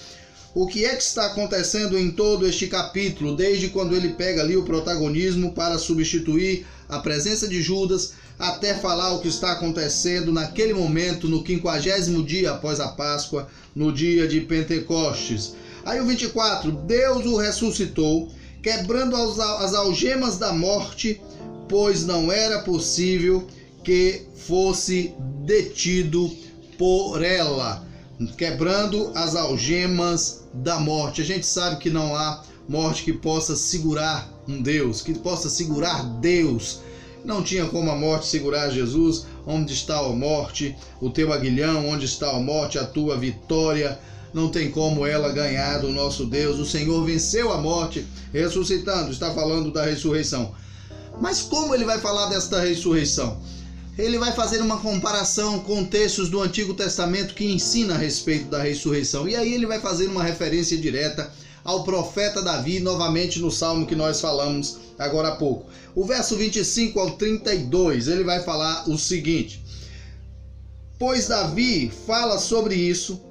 o 0.54 0.68
que 0.68 0.86
é 0.86 0.96
que 0.96 1.02
está 1.02 1.26
acontecendo 1.26 1.98
em 1.98 2.12
todo 2.12 2.48
este 2.48 2.68
capítulo, 2.68 3.36
desde 3.36 3.70
quando 3.70 3.96
ele 3.96 4.10
pega 4.10 4.44
ali 4.44 4.56
o 4.56 4.62
protagonismo 4.62 5.54
para 5.54 5.80
substituir 5.80 6.64
a 6.88 7.00
presença 7.00 7.48
de 7.48 7.64
Judas, 7.64 8.14
até 8.38 8.76
falar 8.76 9.14
o 9.14 9.22
que 9.22 9.28
está 9.28 9.54
acontecendo 9.54 10.32
naquele 10.32 10.76
momento, 10.76 11.28
no 11.28 11.44
quinquagésimo 11.44 12.22
dia 12.22 12.52
após 12.52 12.80
a 12.80 12.90
Páscoa, 12.90 13.48
no 13.76 13.92
dia 13.92 14.28
de 14.28 14.42
Pentecostes. 14.42 15.56
Aí 15.84 16.00
o 16.00 16.06
24, 16.06 16.72
Deus 16.72 17.26
o 17.26 17.38
ressuscitou 17.38 18.32
quebrando 18.64 19.18
as 19.18 19.74
algemas 19.74 20.38
da 20.38 20.54
morte, 20.54 21.22
pois 21.68 22.06
não 22.06 22.32
era 22.32 22.64
possível 22.64 23.46
que 23.84 24.22
fosse 24.36 25.14
detido 25.44 26.32
por 26.78 27.22
ela, 27.22 27.86
quebrando 28.38 29.12
as 29.14 29.36
algemas 29.36 30.46
da 30.54 30.80
morte. 30.80 31.22
A 31.22 31.26
gente 31.26 31.46
sabe 31.46 31.76
que 31.78 31.90
não 31.90 32.16
há 32.16 32.42
morte 32.68 33.04
que 33.04 33.12
possa 33.12 33.54
segurar 33.54 34.32
um 34.48 34.62
Deus, 34.62 35.02
que 35.02 35.14
possa 35.14 35.50
segurar 35.50 36.02
Deus. 36.22 36.80
Não 37.26 37.44
tinha 37.44 37.66
como 37.66 37.92
a 37.92 37.96
morte 37.96 38.28
segurar 38.28 38.70
Jesus. 38.70 39.26
Onde 39.46 39.74
está 39.74 40.00
a 40.00 40.10
morte? 40.10 40.76
O 41.02 41.10
teu 41.10 41.34
aguilhão, 41.34 41.90
onde 41.90 42.06
está 42.06 42.32
a 42.32 42.40
morte? 42.40 42.80
A 42.80 42.86
tua 42.86 43.18
vitória 43.18 44.00
não 44.34 44.50
tem 44.50 44.72
como 44.72 45.06
ela 45.06 45.32
ganhar 45.32 45.80
do 45.80 45.90
nosso 45.90 46.26
Deus. 46.26 46.60
O 46.60 46.66
Senhor 46.66 47.06
venceu 47.06 47.54
a 47.54 47.58
morte, 47.58 48.06
ressuscitando, 48.34 49.12
está 49.12 49.34
falando 49.34 49.72
da 49.72 49.86
ressurreição. 49.86 50.56
Mas 51.22 51.42
como 51.42 51.76
ele 51.76 51.86
vai 51.86 52.00
falar 52.00 52.28
desta 52.28 52.60
ressurreição? 52.60 53.40
Ele 53.98 54.18
vai 54.18 54.32
fazer 54.32 54.60
uma 54.60 54.80
comparação 54.80 55.60
com 55.60 55.86
textos 55.86 56.28
do 56.28 56.42
Antigo 56.42 56.74
Testamento 56.74 57.36
que 57.36 57.46
ensina 57.46 57.94
a 57.94 57.98
respeito 57.98 58.50
da 58.50 58.62
ressurreição. 58.62 59.30
E 59.30 59.36
aí 59.36 59.54
ele 59.54 59.68
vai 59.68 59.80
fazer 59.80 60.08
uma 60.08 60.24
referência 60.24 60.76
direta 60.76 61.32
ao 61.64 61.84
profeta 61.84 62.42
Davi, 62.42 62.80
novamente 62.80 63.40
no 63.40 63.52
salmo 63.52 63.86
que 63.86 63.96
nós 63.96 64.20
falamos 64.20 64.80
agora 64.98 65.30
há 65.30 65.36
pouco. 65.36 65.70
O 65.94 66.04
verso 66.04 66.36
25 66.36 67.00
ao 67.00 67.12
32, 67.12 68.08
ele 68.08 68.24
vai 68.24 68.42
falar 68.42 68.90
o 68.90 68.98
seguinte: 68.98 69.64
Pois 70.98 71.28
Davi 71.28 71.92
fala 72.08 72.40
sobre 72.40 72.74
isso 72.74 73.22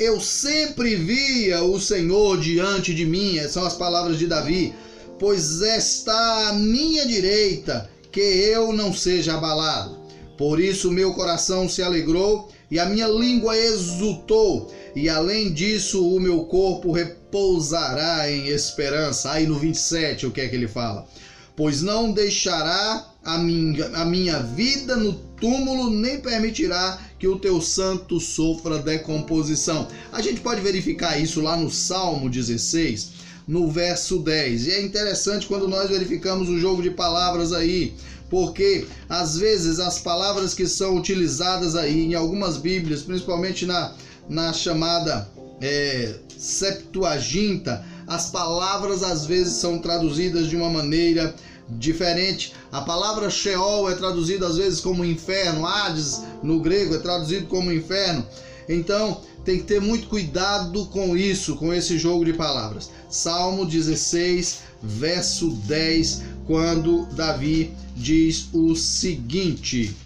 eu 0.00 0.18
sempre 0.18 0.96
via 0.96 1.62
o 1.62 1.78
Senhor 1.78 2.40
diante 2.40 2.94
de 2.94 3.04
mim, 3.04 3.36
Essas 3.36 3.52
são 3.52 3.66
as 3.66 3.74
palavras 3.74 4.18
de 4.18 4.26
Davi, 4.26 4.74
pois 5.18 5.60
está 5.60 6.48
à 6.48 6.52
minha 6.54 7.06
direita, 7.06 7.90
que 8.10 8.18
eu 8.18 8.72
não 8.72 8.94
seja 8.94 9.34
abalado. 9.34 10.00
Por 10.38 10.58
isso 10.58 10.90
meu 10.90 11.12
coração 11.12 11.68
se 11.68 11.82
alegrou 11.82 12.50
e 12.70 12.78
a 12.78 12.86
minha 12.86 13.06
língua 13.06 13.54
exultou, 13.54 14.72
e 14.96 15.06
além 15.06 15.52
disso 15.52 16.02
o 16.02 16.18
meu 16.18 16.44
corpo 16.44 16.92
repousará 16.92 18.30
em 18.30 18.48
esperança. 18.48 19.30
Aí 19.30 19.46
no 19.46 19.58
27, 19.58 20.24
o 20.24 20.30
que 20.30 20.40
é 20.40 20.48
que 20.48 20.56
ele 20.56 20.66
fala? 20.66 21.06
Pois 21.54 21.82
não 21.82 22.10
deixará 22.10 23.06
a 23.22 23.36
minha, 23.36 23.86
a 23.88 24.06
minha 24.06 24.38
vida 24.38 24.96
no 24.96 25.12
túmulo, 25.12 25.90
nem 25.90 26.20
permitirá 26.20 26.98
que 27.20 27.28
o 27.28 27.38
teu 27.38 27.60
santo 27.60 28.18
sofra 28.18 28.78
decomposição. 28.78 29.86
A 30.10 30.22
gente 30.22 30.40
pode 30.40 30.62
verificar 30.62 31.20
isso 31.20 31.42
lá 31.42 31.54
no 31.54 31.70
Salmo 31.70 32.30
16, 32.30 33.10
no 33.46 33.70
verso 33.70 34.18
10. 34.20 34.66
E 34.66 34.70
é 34.70 34.82
interessante 34.82 35.46
quando 35.46 35.68
nós 35.68 35.90
verificamos 35.90 36.48
o 36.48 36.58
jogo 36.58 36.82
de 36.82 36.90
palavras 36.90 37.52
aí, 37.52 37.92
porque 38.30 38.86
às 39.06 39.36
vezes 39.36 39.78
as 39.78 39.98
palavras 39.98 40.54
que 40.54 40.66
são 40.66 40.96
utilizadas 40.96 41.76
aí 41.76 42.06
em 42.06 42.14
algumas 42.14 42.56
Bíblias, 42.56 43.02
principalmente 43.02 43.66
na, 43.66 43.92
na 44.26 44.54
chamada 44.54 45.28
é, 45.60 46.14
Septuaginta, 46.38 47.84
as 48.06 48.30
palavras 48.30 49.02
às 49.02 49.26
vezes 49.26 49.54
são 49.54 49.78
traduzidas 49.78 50.48
de 50.48 50.56
uma 50.56 50.70
maneira 50.70 51.34
diferente. 51.72 52.52
A 52.72 52.80
palavra 52.80 53.30
Sheol 53.30 53.90
é 53.90 53.94
traduzida 53.94 54.46
às 54.46 54.56
vezes 54.56 54.80
como 54.80 55.04
inferno, 55.04 55.66
Hades 55.66 56.22
no 56.42 56.60
grego 56.60 56.94
é 56.94 56.98
traduzido 56.98 57.46
como 57.46 57.72
inferno. 57.72 58.26
Então 58.68 59.20
tem 59.44 59.58
que 59.58 59.64
ter 59.64 59.80
muito 59.80 60.08
cuidado 60.08 60.86
com 60.86 61.16
isso, 61.16 61.56
com 61.56 61.72
esse 61.72 61.98
jogo 61.98 62.24
de 62.24 62.32
palavras. 62.32 62.90
Salmo 63.08 63.64
16, 63.64 64.60
verso 64.82 65.50
10, 65.66 66.22
quando 66.46 67.06
Davi 67.14 67.72
diz 67.96 68.48
o 68.52 68.74
seguinte: 68.74 69.96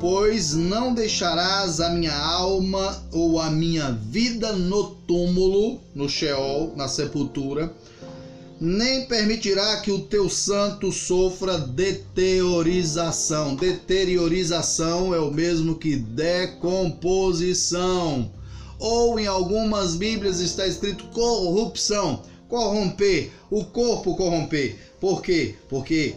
Pois 0.00 0.54
não 0.54 0.92
deixarás 0.92 1.80
a 1.80 1.90
minha 1.90 2.16
alma 2.16 3.02
ou 3.12 3.40
a 3.40 3.50
minha 3.50 3.92
vida 3.92 4.52
no 4.52 4.90
túmulo, 5.06 5.80
no 5.94 6.08
Sheol, 6.08 6.74
na 6.76 6.88
sepultura 6.88 7.72
nem 8.60 9.06
permitirá 9.06 9.80
que 9.80 9.92
o 9.92 10.00
teu 10.00 10.28
santo 10.28 10.90
sofra 10.90 11.56
deteriorização. 11.58 13.54
Deteriorização 13.54 15.14
é 15.14 15.20
o 15.20 15.32
mesmo 15.32 15.76
que 15.76 15.94
decomposição. 15.96 18.32
Ou 18.78 19.18
em 19.18 19.26
algumas 19.26 19.96
Bíblias 19.96 20.40
está 20.40 20.66
escrito 20.66 21.06
corrupção, 21.06 22.22
corromper, 22.48 23.30
o 23.50 23.64
corpo 23.64 24.14
corromper. 24.16 24.76
Por 25.00 25.22
quê? 25.22 25.54
Porque 25.68 26.14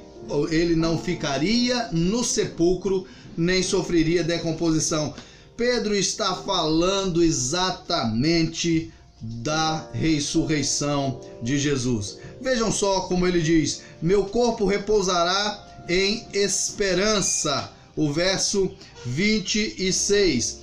ele 0.49 0.75
não 0.75 0.97
ficaria 0.97 1.89
no 1.91 2.23
sepulcro 2.23 3.05
nem 3.37 3.63
sofreria 3.63 4.23
decomposição. 4.23 5.13
Pedro 5.55 5.95
está 5.95 6.35
falando 6.35 7.23
exatamente 7.23 8.91
da 9.21 9.87
ressurreição 9.93 11.21
de 11.43 11.57
Jesus. 11.57 12.17
Vejam 12.41 12.71
só 12.71 13.01
como 13.01 13.27
ele 13.27 13.39
diz: 13.39 13.83
Meu 14.01 14.25
corpo 14.25 14.65
repousará 14.65 15.67
em 15.87 16.25
esperança. 16.33 17.71
O 17.95 18.11
verso 18.11 18.71
26 19.05 20.59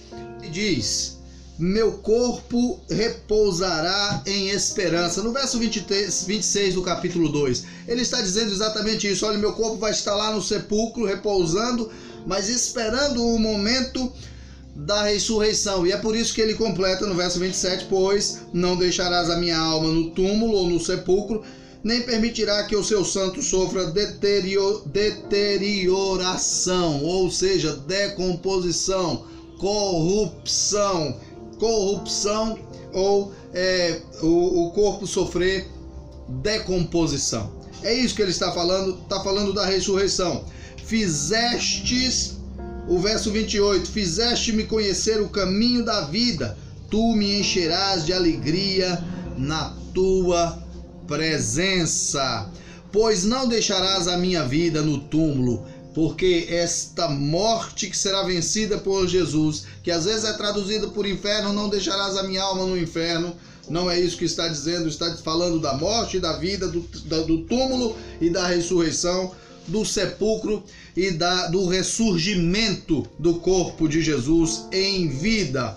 diz: 0.51 1.19
Meu 1.57 1.93
corpo 1.99 2.81
repousará 2.91 4.23
em 4.27 4.49
esperança. 4.49 5.23
No 5.23 5.33
verso 5.33 5.59
23, 5.59 6.25
26 6.25 6.75
do 6.75 6.83
capítulo 6.83 7.29
2, 7.29 7.65
ele 7.87 8.03
está 8.03 8.21
dizendo 8.21 8.53
exatamente 8.53 9.09
isso: 9.09 9.25
Olha, 9.25 9.39
meu 9.39 9.53
corpo 9.53 9.77
vai 9.77 9.93
estar 9.93 10.17
lá 10.17 10.33
no 10.33 10.43
sepulcro 10.43 11.05
repousando, 11.05 11.91
mas 12.27 12.49
esperando 12.49 13.25
o 13.25 13.39
momento 13.39 14.13
da 14.75 15.03
ressurreição. 15.05 15.87
E 15.87 15.93
é 15.93 15.97
por 15.97 16.17
isso 16.17 16.35
que 16.35 16.41
ele 16.41 16.55
completa 16.55 17.07
no 17.07 17.15
verso 17.15 17.39
27: 17.39 17.87
Pois 17.89 18.41
não 18.53 18.77
deixarás 18.77 19.31
a 19.31 19.37
minha 19.37 19.59
alma 19.59 19.89
no 19.89 20.11
túmulo 20.11 20.55
ou 20.55 20.69
no 20.69 20.81
sepulcro, 20.81 21.45
nem 21.83 22.03
permitirá 22.03 22.65
que 22.65 22.77
o 22.77 22.85
seu 22.85 23.05
santo 23.05 23.43
sofra 23.43 23.87
deterior, 23.87 24.83
deterioração, 24.87 27.03
ou 27.05 27.31
seja, 27.31 27.77
decomposição, 27.77 29.25
corrupção, 29.59 31.17
corrupção 31.59 32.59
ou 32.93 33.33
é, 33.53 34.01
o, 34.23 34.67
o 34.67 34.71
corpo 34.73 35.07
sofrer 35.07 35.69
decomposição. 36.29 37.57
É 37.83 37.95
isso 37.95 38.15
que 38.15 38.23
ele 38.23 38.33
está 38.33 38.53
falando, 38.53 38.99
está 39.03 39.23
falando 39.23 39.53
da 39.53 39.65
ressurreição. 39.65 40.45
Fizestes 40.85 42.37
o 42.89 42.99
verso 42.99 43.31
28: 43.31 43.91
Fizeste-me 43.91 44.65
conhecer 44.65 45.21
o 45.21 45.29
caminho 45.29 45.85
da 45.85 46.03
vida, 46.03 46.59
tu 46.91 47.15
me 47.15 47.39
encherás 47.39 48.05
de 48.05 48.13
alegria 48.13 49.03
na 49.37 49.77
tua 49.95 50.68
presença. 51.09 52.49
Pois 52.93 53.25
não 53.25 53.49
deixarás 53.49 54.07
a 54.07 54.17
minha 54.17 54.45
vida 54.45 54.83
no 54.83 54.99
túmulo, 54.99 55.67
porque 55.95 56.47
esta 56.49 57.09
morte 57.09 57.89
que 57.89 57.97
será 57.97 58.23
vencida 58.23 58.79
por 58.79 59.09
Jesus, 59.09 59.65
que 59.83 59.91
às 59.91 60.05
vezes 60.05 60.25
é 60.25 60.33
traduzida 60.35 60.89
por 60.89 61.07
inferno, 61.07 61.53
não 61.53 61.69
deixarás 61.69 62.17
a 62.17 62.23
minha 62.23 62.43
alma 62.43 62.67
no 62.67 62.79
inferno. 62.79 63.35
Não 63.69 63.91
é 63.91 64.01
isso 64.01 64.17
que 64.17 64.25
está 64.25 64.49
dizendo, 64.49 64.89
está 64.89 65.15
falando 65.17 65.61
da 65.61 65.75
morte, 65.75 66.21
da 66.21 66.35
vida, 66.39 66.69
do, 66.69 66.81
do 66.81 67.39
túmulo 67.43 67.97
e 68.19 68.31
da 68.31 68.47
ressurreição, 68.47 69.33
do 69.67 69.85
sepulcro 69.85 70.63
e 70.97 71.11
da, 71.11 71.49
do 71.49 71.67
ressurgimento 71.67 73.07
do 73.19 73.35
corpo 73.35 73.87
de 73.87 74.01
Jesus 74.01 74.65
em 74.73 75.09
vida. 75.09 75.77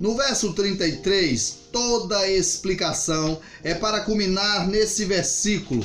No 0.00 0.16
verso 0.16 0.52
33, 0.52 1.57
toda 1.72 2.18
a 2.18 2.30
explicação 2.30 3.40
é 3.62 3.74
para 3.74 4.00
culminar 4.00 4.66
nesse 4.66 5.04
versículo, 5.04 5.84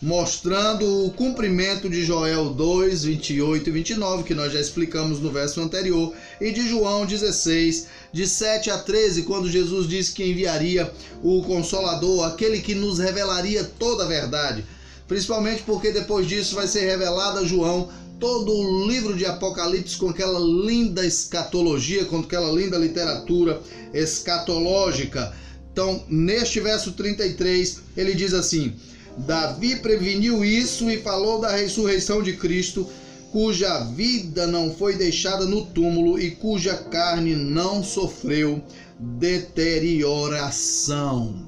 mostrando 0.00 1.06
o 1.06 1.10
cumprimento 1.10 1.88
de 1.88 2.04
Joel 2.04 2.50
2, 2.50 3.04
28 3.04 3.68
e 3.68 3.72
29, 3.72 4.22
que 4.24 4.34
nós 4.34 4.52
já 4.52 4.60
explicamos 4.60 5.20
no 5.20 5.30
verso 5.30 5.60
anterior, 5.60 6.14
e 6.40 6.50
de 6.50 6.68
João 6.68 7.06
16, 7.06 7.86
de 8.12 8.26
7 8.26 8.70
a 8.70 8.78
13, 8.78 9.22
quando 9.22 9.50
Jesus 9.50 9.88
disse 9.88 10.12
que 10.12 10.24
enviaria 10.24 10.92
o 11.22 11.42
Consolador, 11.42 12.24
aquele 12.26 12.60
que 12.60 12.74
nos 12.74 12.98
revelaria 12.98 13.64
toda 13.64 14.04
a 14.04 14.08
verdade. 14.08 14.64
Principalmente 15.06 15.62
porque 15.64 15.90
depois 15.90 16.26
disso 16.26 16.54
vai 16.54 16.66
ser 16.66 16.86
revelada 16.86 17.40
a 17.40 17.46
João 17.46 17.90
todo 18.24 18.52
o 18.54 18.88
livro 18.88 19.14
de 19.14 19.26
Apocalipse 19.26 19.98
com 19.98 20.08
aquela 20.08 20.40
linda 20.40 21.04
escatologia, 21.04 22.06
com 22.06 22.20
aquela 22.20 22.50
linda 22.50 22.78
literatura 22.78 23.60
escatológica. 23.92 25.36
Então, 25.70 26.02
neste 26.08 26.58
verso 26.58 26.92
33, 26.92 27.80
ele 27.94 28.14
diz 28.14 28.32
assim: 28.32 28.72
Davi 29.18 29.76
preveniu 29.76 30.42
isso 30.42 30.90
e 30.90 31.02
falou 31.02 31.38
da 31.38 31.50
ressurreição 31.50 32.22
de 32.22 32.32
Cristo, 32.32 32.88
cuja 33.30 33.80
vida 33.80 34.46
não 34.46 34.74
foi 34.74 34.96
deixada 34.96 35.44
no 35.44 35.66
túmulo 35.66 36.18
e 36.18 36.30
cuja 36.30 36.78
carne 36.78 37.36
não 37.36 37.84
sofreu 37.84 38.64
deterioração. 38.98 41.44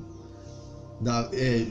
Da, 1.00 1.30
é, 1.32 1.64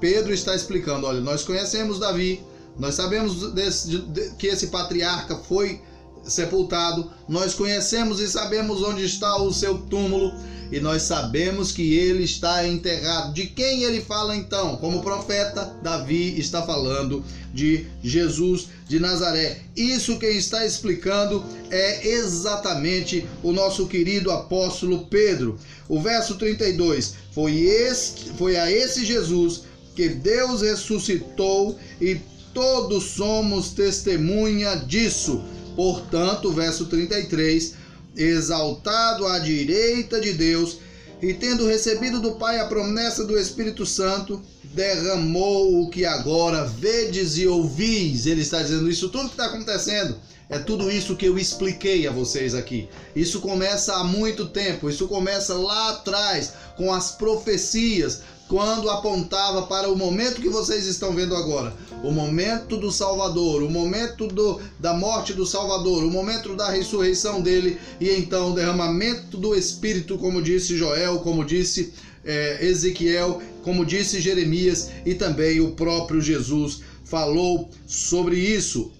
Pedro 0.00 0.32
está 0.32 0.56
explicando: 0.56 1.06
olha, 1.06 1.20
nós 1.20 1.44
conhecemos 1.44 1.98
Davi, 1.98 2.40
nós 2.78 2.94
sabemos 2.94 3.52
desse, 3.52 3.98
de, 3.98 4.30
que 4.36 4.46
esse 4.46 4.68
patriarca 4.68 5.36
foi 5.36 5.80
sepultado, 6.24 7.10
nós 7.28 7.54
conhecemos 7.54 8.20
e 8.20 8.28
sabemos 8.28 8.82
onde 8.82 9.04
está 9.04 9.40
o 9.40 9.52
seu 9.52 9.78
túmulo 9.78 10.32
e 10.70 10.80
nós 10.80 11.02
sabemos 11.02 11.70
que 11.70 11.94
ele 11.94 12.24
está 12.24 12.66
enterrado. 12.66 13.32
De 13.32 13.46
quem 13.46 13.84
ele 13.84 14.00
fala 14.00 14.36
então? 14.36 14.76
Como 14.76 15.02
profeta, 15.02 15.76
Davi 15.82 16.38
está 16.38 16.62
falando 16.62 17.24
de 17.54 17.86
Jesus 18.02 18.68
de 18.88 18.98
Nazaré. 18.98 19.60
Isso 19.76 20.18
quem 20.18 20.36
está 20.36 20.66
explicando 20.66 21.44
é 21.70 22.08
exatamente 22.08 23.26
o 23.42 23.52
nosso 23.52 23.86
querido 23.86 24.30
apóstolo 24.30 25.06
Pedro. 25.06 25.58
O 25.88 26.00
verso 26.00 26.34
32 26.34 27.14
foi 27.30 27.60
este, 27.60 28.30
foi 28.32 28.56
a 28.56 28.70
esse 28.70 29.04
Jesus 29.04 29.62
que 29.94 30.08
Deus 30.08 30.62
ressuscitou 30.62 31.78
e 32.00 32.20
todos 32.56 33.04
somos 33.04 33.68
testemunha 33.68 34.76
disso. 34.76 35.44
Portanto, 35.74 36.50
verso 36.50 36.86
33, 36.86 37.74
exaltado 38.16 39.26
à 39.26 39.38
direita 39.38 40.18
de 40.18 40.32
Deus, 40.32 40.78
e 41.20 41.34
tendo 41.34 41.66
recebido 41.66 42.18
do 42.18 42.36
Pai 42.36 42.58
a 42.58 42.64
promessa 42.64 43.26
do 43.26 43.38
Espírito 43.38 43.84
Santo, 43.84 44.40
derramou 44.72 45.82
o 45.82 45.90
que 45.90 46.06
agora 46.06 46.64
vedes 46.64 47.36
e 47.36 47.46
ouvis. 47.46 48.24
Ele 48.24 48.40
está 48.40 48.62
dizendo 48.62 48.90
isso 48.90 49.10
tudo 49.10 49.28
que 49.28 49.34
está 49.34 49.46
acontecendo. 49.46 50.16
É 50.48 50.58
tudo 50.58 50.90
isso 50.90 51.16
que 51.16 51.26
eu 51.26 51.38
expliquei 51.38 52.06
a 52.06 52.10
vocês 52.10 52.54
aqui. 52.54 52.88
Isso 53.14 53.40
começa 53.40 53.96
há 53.96 54.04
muito 54.04 54.46
tempo, 54.46 54.88
isso 54.88 55.06
começa 55.08 55.52
lá 55.54 55.90
atrás, 55.90 56.52
com 56.76 56.90
as 56.90 57.10
profecias, 57.10 58.22
quando 58.48 58.88
apontava 58.88 59.62
para 59.62 59.90
o 59.90 59.96
momento 59.96 60.40
que 60.40 60.48
vocês 60.48 60.86
estão 60.86 61.12
vendo 61.12 61.34
agora, 61.34 61.74
o 62.02 62.12
momento 62.12 62.76
do 62.76 62.92
Salvador, 62.92 63.62
o 63.62 63.70
momento 63.70 64.28
do, 64.28 64.60
da 64.78 64.94
morte 64.94 65.32
do 65.32 65.44
Salvador, 65.44 66.04
o 66.04 66.10
momento 66.10 66.54
da 66.54 66.70
ressurreição 66.70 67.40
dele 67.40 67.78
e 68.00 68.10
então 68.10 68.52
o 68.52 68.54
derramamento 68.54 69.36
do 69.36 69.54
Espírito, 69.54 70.16
como 70.18 70.40
disse 70.42 70.76
Joel, 70.76 71.18
como 71.20 71.44
disse 71.44 71.92
é, 72.24 72.64
Ezequiel, 72.64 73.42
como 73.62 73.84
disse 73.84 74.20
Jeremias 74.20 74.90
e 75.04 75.14
também 75.14 75.60
o 75.60 75.72
próprio 75.72 76.20
Jesus 76.20 76.82
falou 77.04 77.68
sobre 77.86 78.38
isso. 78.38 78.92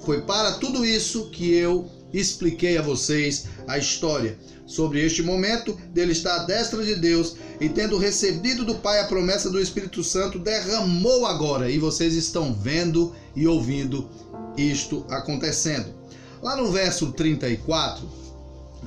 Foi 0.00 0.22
para 0.22 0.52
tudo 0.52 0.84
isso 0.84 1.30
que 1.30 1.52
eu 1.54 1.90
expliquei 2.12 2.78
a 2.78 2.82
vocês 2.82 3.46
a 3.66 3.76
história 3.76 4.38
sobre 4.66 5.04
este 5.04 5.22
momento 5.22 5.78
dele 5.92 6.12
estar 6.12 6.36
à 6.36 6.44
destra 6.44 6.84
de 6.84 6.94
Deus 6.94 7.36
e 7.60 7.68
tendo 7.68 7.98
recebido 7.98 8.64
do 8.64 8.76
Pai 8.76 9.00
a 9.00 9.06
promessa 9.06 9.50
do 9.50 9.60
Espírito 9.60 10.02
Santo, 10.02 10.38
derramou 10.38 11.26
agora. 11.26 11.70
E 11.70 11.78
vocês 11.78 12.14
estão 12.14 12.54
vendo 12.54 13.14
e 13.36 13.46
ouvindo 13.46 14.08
isto 14.56 15.04
acontecendo. 15.10 15.92
Lá 16.42 16.56
no 16.56 16.70
verso 16.70 17.12
34, 17.12 18.08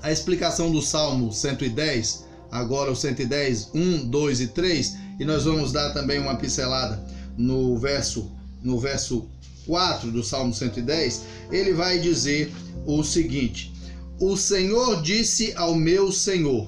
a 0.01 0.11
explicação 0.11 0.71
do 0.71 0.81
Salmo 0.81 1.31
110, 1.31 2.25
agora 2.51 2.91
o 2.91 2.95
110, 2.95 3.71
1, 3.73 4.07
2 4.09 4.41
e 4.41 4.47
3, 4.47 4.97
e 5.19 5.25
nós 5.25 5.45
vamos 5.45 5.71
dar 5.71 5.93
também 5.93 6.19
uma 6.19 6.35
pincelada 6.35 7.03
no 7.37 7.77
verso 7.77 8.31
no 8.63 8.79
verso 8.79 9.27
4 9.65 10.11
do 10.11 10.23
Salmo 10.23 10.53
110, 10.53 11.21
ele 11.51 11.73
vai 11.73 11.99
dizer 11.99 12.51
o 12.85 13.03
seguinte: 13.03 13.73
O 14.19 14.35
Senhor 14.35 15.03
disse 15.03 15.53
ao 15.55 15.75
meu 15.75 16.11
Senhor: 16.11 16.67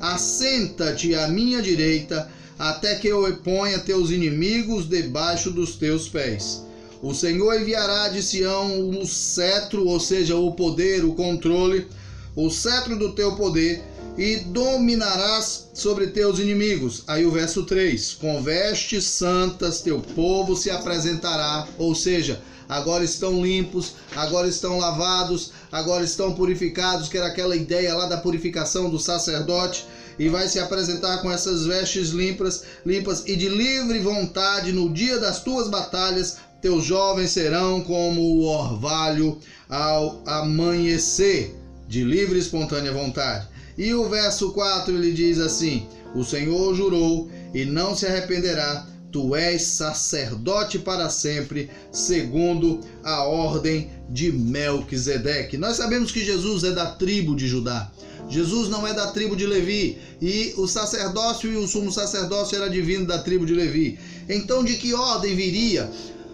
Assenta-te 0.00 1.12
à 1.16 1.26
minha 1.26 1.60
direita, 1.60 2.30
até 2.56 2.94
que 2.94 3.08
eu 3.08 3.36
ponha 3.38 3.80
teus 3.80 4.10
inimigos 4.10 4.88
debaixo 4.88 5.50
dos 5.50 5.74
teus 5.74 6.08
pés. 6.08 6.62
O 7.02 7.12
Senhor 7.12 7.60
enviará 7.60 8.08
de 8.08 8.22
Sião 8.22 8.90
o 8.90 9.04
cetro, 9.06 9.88
ou 9.88 9.98
seja, 9.98 10.36
o 10.36 10.52
poder, 10.52 11.04
o 11.04 11.14
controle, 11.14 11.88
o 12.36 12.48
cetro 12.48 12.96
do 12.96 13.12
teu 13.12 13.34
poder, 13.34 13.82
e 14.16 14.36
dominarás 14.36 15.68
sobre 15.74 16.08
teus 16.08 16.38
inimigos. 16.38 17.02
Aí 17.06 17.26
o 17.26 17.30
verso 17.30 17.64
3: 17.64 18.14
Com 18.14 18.42
vestes 18.42 19.04
santas 19.04 19.80
teu 19.80 20.00
povo 20.00 20.56
se 20.56 20.70
apresentará, 20.70 21.66
ou 21.78 21.94
seja, 21.94 22.40
agora 22.68 23.04
estão 23.04 23.44
limpos, 23.44 23.94
agora 24.14 24.48
estão 24.48 24.78
lavados, 24.78 25.52
agora 25.70 26.04
estão 26.04 26.34
purificados, 26.34 27.08
que 27.08 27.18
era 27.18 27.26
aquela 27.26 27.56
ideia 27.56 27.94
lá 27.94 28.06
da 28.06 28.18
purificação 28.18 28.88
do 28.88 28.98
sacerdote, 28.98 29.84
e 30.18 30.28
vai 30.28 30.48
se 30.48 30.58
apresentar 30.60 31.18
com 31.18 31.30
essas 31.30 31.66
vestes 31.66 32.10
limpas, 32.10 32.64
limpas 32.86 33.24
e 33.26 33.34
de 33.34 33.48
livre 33.48 33.98
vontade 33.98 34.72
no 34.72 34.92
dia 34.92 35.18
das 35.18 35.42
tuas 35.42 35.68
batalhas. 35.68 36.38
Teus 36.60 36.84
jovens 36.84 37.30
serão 37.32 37.82
como 37.82 38.22
o 38.22 38.44
orvalho 38.44 39.38
ao 39.68 40.22
amanhecer, 40.24 41.54
de 41.86 42.02
livre 42.02 42.36
e 42.36 42.40
espontânea 42.40 42.90
vontade. 42.90 43.53
E 43.76 43.92
o 43.94 44.08
verso 44.08 44.52
4 44.52 44.94
ele 44.94 45.12
diz 45.12 45.38
assim: 45.38 45.86
O 46.14 46.24
Senhor 46.24 46.74
jurou 46.74 47.30
e 47.52 47.64
não 47.64 47.96
se 47.96 48.06
arrependerá 48.06 48.86
tu 49.14 49.36
és 49.36 49.62
sacerdote 49.62 50.76
para 50.76 51.08
sempre, 51.08 51.70
segundo 51.92 52.80
a 53.04 53.22
ordem 53.22 53.88
de 54.10 54.32
Melquisedeque. 54.32 55.56
Nós 55.56 55.76
sabemos 55.76 56.10
que 56.10 56.24
Jesus 56.24 56.64
é 56.64 56.72
da 56.72 56.86
tribo 56.86 57.36
de 57.36 57.46
Judá. 57.46 57.92
Jesus 58.28 58.68
não 58.68 58.84
é 58.84 58.92
da 58.92 59.12
tribo 59.12 59.36
de 59.36 59.46
Levi 59.46 59.98
e 60.20 60.52
o 60.56 60.66
sacerdócio 60.66 61.52
e 61.52 61.56
o 61.56 61.68
sumo 61.68 61.92
sacerdócio 61.92 62.56
era 62.56 62.68
divino 62.68 63.06
da 63.06 63.18
tribo 63.18 63.46
de 63.46 63.54
Levi. 63.54 64.00
Então, 64.28 64.64
de 64.64 64.74
que 64.74 64.92
ordem 64.92 65.36
viria 65.36 65.88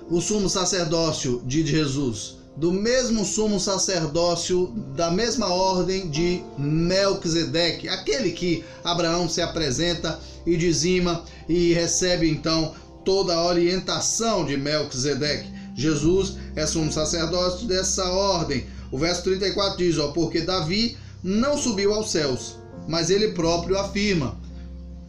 o 0.09 0.19
sumo 0.19 0.49
sacerdócio 0.49 1.43
de 1.45 1.67
Jesus? 1.67 2.40
Do 2.61 2.71
mesmo 2.71 3.25
sumo 3.25 3.59
sacerdócio, 3.59 4.67
da 4.95 5.11
mesma 5.11 5.49
ordem 5.49 6.11
de 6.11 6.43
Melquisedeque, 6.59 7.89
aquele 7.89 8.33
que 8.33 8.63
Abraão 8.85 9.31
se 9.31 9.41
apresenta 9.41 10.21
e 10.45 10.59
dizima 10.59 11.25
e 11.49 11.73
recebe 11.73 12.29
então 12.29 12.75
toda 13.03 13.35
a 13.35 13.47
orientação 13.47 14.45
de 14.45 14.59
Melquisedeque. 14.59 15.49
Jesus 15.75 16.37
é 16.55 16.67
sumo 16.67 16.93
sacerdote 16.93 17.65
dessa 17.65 18.05
ordem. 18.11 18.67
O 18.93 18.99
verso 18.99 19.23
34 19.23 19.79
diz: 19.79 19.97
ó, 19.97 20.09
porque 20.09 20.43
Davi 20.43 20.99
não 21.25 21.57
subiu 21.57 21.95
aos 21.95 22.11
céus, 22.11 22.59
mas 22.87 23.09
ele 23.09 23.29
próprio 23.29 23.79
afirma: 23.79 24.39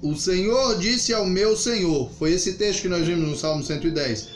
O 0.01 0.15
Senhor 0.15 0.79
disse 0.79 1.13
ao 1.13 1.25
meu 1.25 1.57
Senhor. 1.57 2.09
Foi 2.17 2.31
esse 2.31 2.53
texto 2.53 2.83
que 2.83 2.87
nós 2.87 3.05
vimos 3.05 3.27
no 3.27 3.37
Salmo 3.37 3.61
110. 3.61 4.29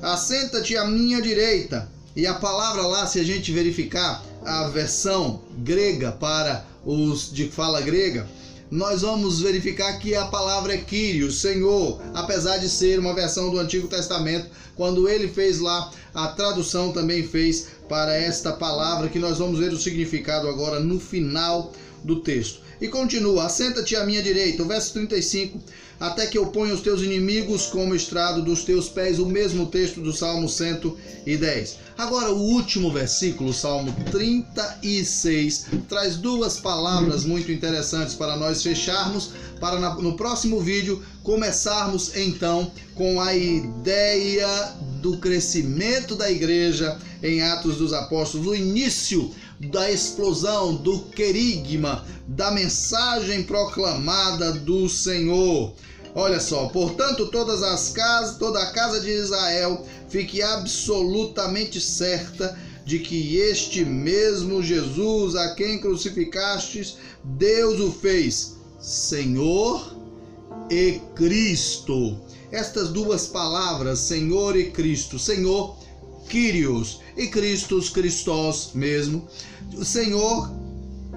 Assenta-te 0.00 0.76
à 0.76 0.84
minha 0.84 1.20
direita. 1.20 1.90
E 2.14 2.26
a 2.26 2.34
palavra 2.34 2.82
lá, 2.82 3.06
se 3.06 3.20
a 3.20 3.24
gente 3.24 3.52
verificar 3.52 4.24
a 4.44 4.66
versão 4.68 5.42
grega 5.58 6.10
para 6.10 6.66
os 6.84 7.32
de 7.32 7.48
fala 7.48 7.80
grega, 7.80 8.28
nós 8.68 9.02
vamos 9.02 9.40
verificar 9.40 9.98
que 9.98 10.14
a 10.14 10.26
palavra 10.26 10.74
é 10.74 10.78
Kyrios, 10.78 11.40
Senhor, 11.40 12.00
apesar 12.14 12.58
de 12.58 12.68
ser 12.68 12.98
uma 12.98 13.14
versão 13.14 13.50
do 13.50 13.58
Antigo 13.58 13.86
Testamento, 13.86 14.48
quando 14.76 15.08
ele 15.08 15.28
fez 15.28 15.60
lá, 15.60 15.90
a 16.12 16.28
tradução 16.28 16.92
também 16.92 17.26
fez 17.26 17.68
para 17.88 18.16
esta 18.16 18.52
palavra 18.52 19.08
que 19.08 19.18
nós 19.18 19.38
vamos 19.38 19.58
ver 19.58 19.72
o 19.72 19.78
significado 19.78 20.48
agora 20.48 20.80
no 20.80 20.98
final 20.98 21.72
do 22.02 22.20
texto. 22.20 22.60
E 22.80 22.88
continua: 22.88 23.44
Assenta-te 23.44 23.94
à 23.94 24.04
minha 24.04 24.22
direita, 24.22 24.62
o 24.62 24.66
verso 24.66 24.92
35, 24.94 25.60
até 26.00 26.26
que 26.26 26.38
eu 26.38 26.46
ponha 26.46 26.72
os 26.72 26.80
teus 26.80 27.02
inimigos 27.02 27.66
como 27.66 27.94
estrado 27.94 28.42
dos 28.42 28.64
teus 28.64 28.88
pés, 28.88 29.18
o 29.18 29.26
mesmo 29.26 29.66
texto 29.66 30.00
do 30.00 30.14
Salmo 30.14 30.48
110. 30.48 31.76
Agora, 31.98 32.32
o 32.32 32.40
último 32.40 32.90
versículo, 32.90 33.52
Salmo 33.52 33.94
36, 34.10 35.66
traz 35.86 36.16
duas 36.16 36.58
palavras 36.58 37.26
muito 37.26 37.52
interessantes 37.52 38.14
para 38.14 38.36
nós 38.36 38.62
fecharmos, 38.62 39.32
para 39.60 39.78
no 39.96 40.16
próximo 40.16 40.58
vídeo 40.60 41.04
começarmos 41.22 42.16
então 42.16 42.72
com 42.94 43.20
a 43.20 43.34
ideia 43.34 44.48
do 45.02 45.18
crescimento 45.18 46.16
da 46.16 46.30
igreja 46.30 46.98
em 47.22 47.42
Atos 47.42 47.76
dos 47.76 47.92
Apóstolos, 47.92 48.46
o 48.46 48.54
início 48.54 49.30
da 49.60 49.90
explosão, 49.90 50.74
do 50.74 51.00
querigma, 51.00 52.06
da 52.26 52.50
mensagem 52.50 53.42
proclamada 53.42 54.52
do 54.52 54.88
Senhor. 54.88 55.74
Olha 56.14 56.40
só, 56.40 56.66
portanto, 56.68 57.30
todas 57.30 57.62
as 57.62 57.90
casas, 57.90 58.36
toda 58.36 58.60
a 58.60 58.72
casa 58.72 59.00
de 59.00 59.10
Israel 59.10 59.84
fique 60.08 60.42
absolutamente 60.42 61.80
certa 61.80 62.58
de 62.84 62.98
que 62.98 63.36
este 63.36 63.84
mesmo 63.84 64.62
Jesus 64.62 65.36
a 65.36 65.54
quem 65.54 65.78
crucificastes, 65.78 66.96
Deus 67.22 67.78
o 67.78 67.92
fez 67.92 68.56
Senhor 68.80 69.96
e 70.68 71.00
Cristo. 71.14 72.18
Estas 72.50 72.88
duas 72.88 73.28
palavras, 73.28 74.00
Senhor 74.00 74.56
e 74.56 74.72
Cristo, 74.72 75.18
Senhor, 75.18 75.76
Kyrios 76.28 77.00
e 77.16 77.28
Christos, 77.28 77.88
Christos 77.90 78.70
mesmo. 78.74 79.28
Senhor 79.84 80.50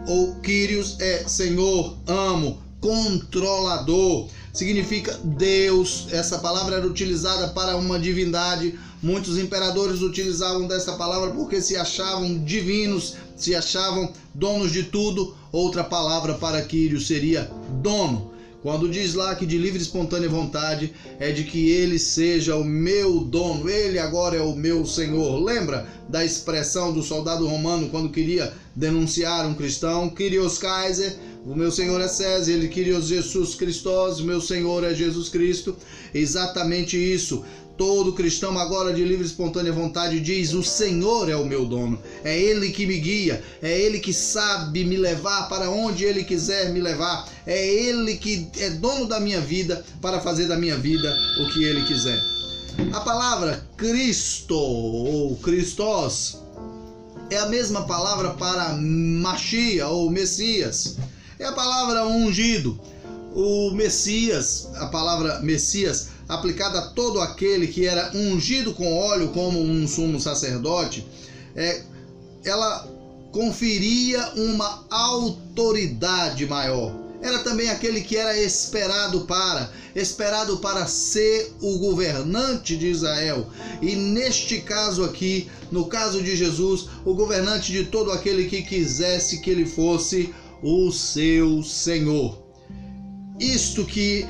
ou 0.07 0.35
Kyrios 0.41 0.99
é 0.99 1.27
Senhor, 1.27 1.97
amo, 2.05 2.61
controlador 2.83 4.27
significa 4.51 5.17
Deus. 5.23 6.07
Essa 6.11 6.37
palavra 6.39 6.75
era 6.75 6.85
utilizada 6.85 7.47
para 7.47 7.77
uma 7.77 7.97
divindade. 7.97 8.77
Muitos 9.01 9.37
imperadores 9.37 10.01
utilizavam 10.01 10.67
dessa 10.67 10.91
palavra 10.93 11.31
porque 11.31 11.61
se 11.61 11.77
achavam 11.77 12.43
divinos, 12.43 13.15
se 13.37 13.55
achavam 13.55 14.11
donos 14.35 14.73
de 14.73 14.83
tudo. 14.83 15.33
Outra 15.49 15.81
palavra 15.81 16.33
para 16.33 16.61
Quírio 16.61 16.99
seria 16.99 17.49
dono. 17.81 18.32
Quando 18.63 18.89
diz 18.89 19.13
lá 19.13 19.35
que 19.35 19.45
de 19.45 19.57
livre 19.57 19.77
e 19.77 19.81
espontânea 19.81 20.29
vontade 20.29 20.93
é 21.19 21.33
de 21.33 21.43
que 21.43 21.69
ele 21.69 21.99
seja 21.99 22.55
o 22.55 22.63
meu 22.63 23.19
dono, 23.19 23.69
ele 23.69 23.99
agora 23.99 24.37
é 24.37 24.41
o 24.41 24.55
meu 24.55 24.85
senhor. 24.85 25.43
Lembra 25.43 25.85
da 26.07 26.23
expressão 26.23 26.93
do 26.93 27.03
soldado 27.03 27.45
romano 27.45 27.89
quando 27.89 28.09
queria 28.09 28.53
denunciar 28.73 29.45
um 29.45 29.53
cristão? 29.53 30.09
Kyrios 30.09 30.57
Kaiser, 30.57 31.13
o 31.45 31.53
meu 31.53 31.73
Senhor 31.73 31.99
é 31.99 32.07
César, 32.07 32.51
ele 32.53 32.69
queria 32.69 33.01
Jesus 33.01 33.53
Cristo, 33.53 33.89
o 33.89 34.23
meu 34.23 34.39
Senhor 34.39 34.81
é 34.85 34.95
Jesus 34.95 35.27
Cristo. 35.27 35.75
Exatamente 36.13 36.95
isso. 36.95 37.43
Todo 37.77 38.13
cristão 38.13 38.57
agora 38.57 38.93
de 38.93 39.03
livre 39.03 39.23
e 39.23 39.27
espontânea 39.27 39.71
vontade 39.71 40.19
diz: 40.19 40.53
O 40.53 40.63
Senhor 40.63 41.29
é 41.29 41.35
o 41.35 41.45
meu 41.45 41.65
dono, 41.65 41.99
é 42.23 42.39
Ele 42.39 42.71
que 42.71 42.85
me 42.85 42.99
guia, 42.99 43.43
é 43.61 43.79
Ele 43.79 43.99
que 43.99 44.13
sabe 44.13 44.85
me 44.85 44.95
levar 44.95 45.49
para 45.49 45.69
onde 45.69 46.03
Ele 46.03 46.23
quiser 46.23 46.71
me 46.71 46.79
levar, 46.79 47.27
é 47.45 47.67
Ele 47.67 48.15
que 48.15 48.47
é 48.59 48.69
dono 48.69 49.05
da 49.05 49.19
minha 49.19 49.41
vida 49.41 49.83
para 50.01 50.21
fazer 50.21 50.47
da 50.47 50.55
minha 50.55 50.77
vida 50.77 51.11
o 51.41 51.51
que 51.51 51.63
Ele 51.63 51.83
quiser. 51.85 52.19
A 52.91 53.01
palavra 53.01 53.67
Cristo 53.75 54.55
ou 54.55 55.35
Christos 55.37 56.39
é 57.29 57.37
a 57.37 57.47
mesma 57.47 57.87
palavra 57.87 58.31
para 58.31 58.73
Machia 58.73 59.87
ou 59.87 60.09
Messias 60.09 60.97
é 61.43 61.45
a 61.45 61.51
palavra 61.51 62.05
ungido. 62.05 62.79
O 63.35 63.71
Messias, 63.71 64.69
a 64.75 64.87
palavra 64.87 65.39
Messias, 65.41 66.09
aplicada 66.27 66.79
a 66.79 66.87
todo 66.89 67.19
aquele 67.19 67.67
que 67.67 67.85
era 67.85 68.11
ungido 68.15 68.73
com 68.73 68.97
óleo 68.97 69.29
como 69.29 69.59
um 69.59 69.87
sumo 69.87 70.19
sacerdote, 70.19 71.05
é, 71.55 71.83
ela 72.43 72.87
conferia 73.31 74.31
uma 74.35 74.85
autoridade 74.89 76.45
maior. 76.45 77.03
Era 77.21 77.39
também 77.39 77.69
aquele 77.69 78.01
que 78.01 78.17
era 78.17 78.37
esperado 78.37 79.21
para, 79.21 79.71
esperado 79.95 80.57
para 80.57 80.85
ser 80.85 81.53
o 81.61 81.77
governante 81.77 82.75
de 82.75 82.87
Israel. 82.87 83.47
E 83.81 83.95
neste 83.95 84.59
caso 84.59 85.05
aqui, 85.05 85.49
no 85.71 85.85
caso 85.85 86.21
de 86.21 86.35
Jesus, 86.35 86.87
o 87.05 87.13
governante 87.13 87.71
de 87.71 87.85
todo 87.85 88.11
aquele 88.11 88.49
que 88.49 88.61
quisesse 88.61 89.39
que 89.39 89.49
ele 89.49 89.65
fosse 89.65 90.33
o 90.61 90.91
seu 90.91 91.63
Senhor. 91.63 92.43
Isto 93.39 93.85
que 93.85 94.27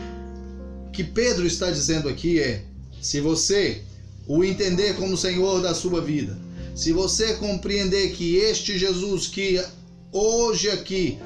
que 0.93 1.03
Pedro 1.03 1.45
está 1.45 1.69
dizendo 1.69 2.08
aqui 2.08 2.39
é: 2.39 2.63
se 3.01 3.19
você 3.19 3.82
o 4.27 4.43
entender 4.43 4.95
como 4.95 5.17
Senhor 5.17 5.62
da 5.62 5.73
sua 5.73 5.99
vida, 5.99 6.38
se 6.75 6.93
você 6.93 7.34
compreender 7.34 8.12
que 8.13 8.38
este 8.38 8.77
Jesus 8.77 9.27
que 9.27 9.62
hoje 10.12 10.69
aqui 10.69 11.19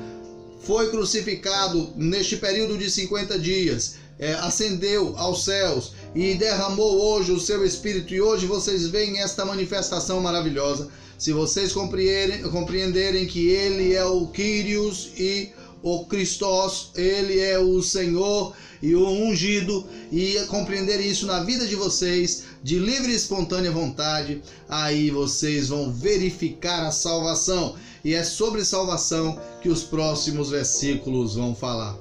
foi 0.62 0.90
crucificado 0.90 1.94
neste 1.96 2.38
período 2.38 2.78
de 2.78 2.90
50 2.90 3.38
dias, 3.38 3.96
é, 4.18 4.34
ascendeu 4.34 5.14
aos 5.18 5.44
céus 5.44 5.94
e 6.16 6.34
derramou 6.34 7.00
hoje 7.00 7.32
o 7.32 7.40
seu 7.40 7.64
Espírito, 7.64 8.14
e 8.14 8.20
hoje 8.20 8.48
vocês 8.48 8.88
veem 8.88 9.20
esta 9.20 9.46
manifestação 9.46 10.20
maravilhosa 10.20 10.90
se 11.18 11.32
vocês 11.34 11.74
compreenderem, 11.74 12.44
compreenderem 12.44 13.26
que 13.26 13.50
Ele 13.50 13.94
é 13.96 14.06
o 14.06 14.28
Kyrios 14.28 15.10
e 15.18 15.50
o 15.82 16.06
Christos, 16.06 16.92
Ele 16.96 17.40
é 17.40 17.60
o 17.60 17.82
Senhor 17.82 18.54
e 18.82 18.96
o 18.96 19.08
ungido, 19.08 19.86
e 20.12 20.36
compreender 20.48 21.00
isso 21.00 21.26
na 21.26 21.44
vida 21.44 21.66
de 21.66 21.76
vocês, 21.76 22.44
de 22.64 22.78
livre 22.78 23.12
e 23.12 23.16
espontânea 23.16 23.72
vontade, 23.72 24.42
aí 24.70 25.10
vocês 25.10 25.70
vão 25.70 25.92
verificar 25.92 26.86
a 26.86 26.92
salvação. 26.92 27.76
E 28.04 28.14
é 28.14 28.24
sobre 28.24 28.64
salvação 28.64 29.40
que 29.62 29.70
os 29.70 29.84
próximos 29.84 30.50
versículos 30.50 31.36
vão 31.36 31.56
falar. 31.56 31.98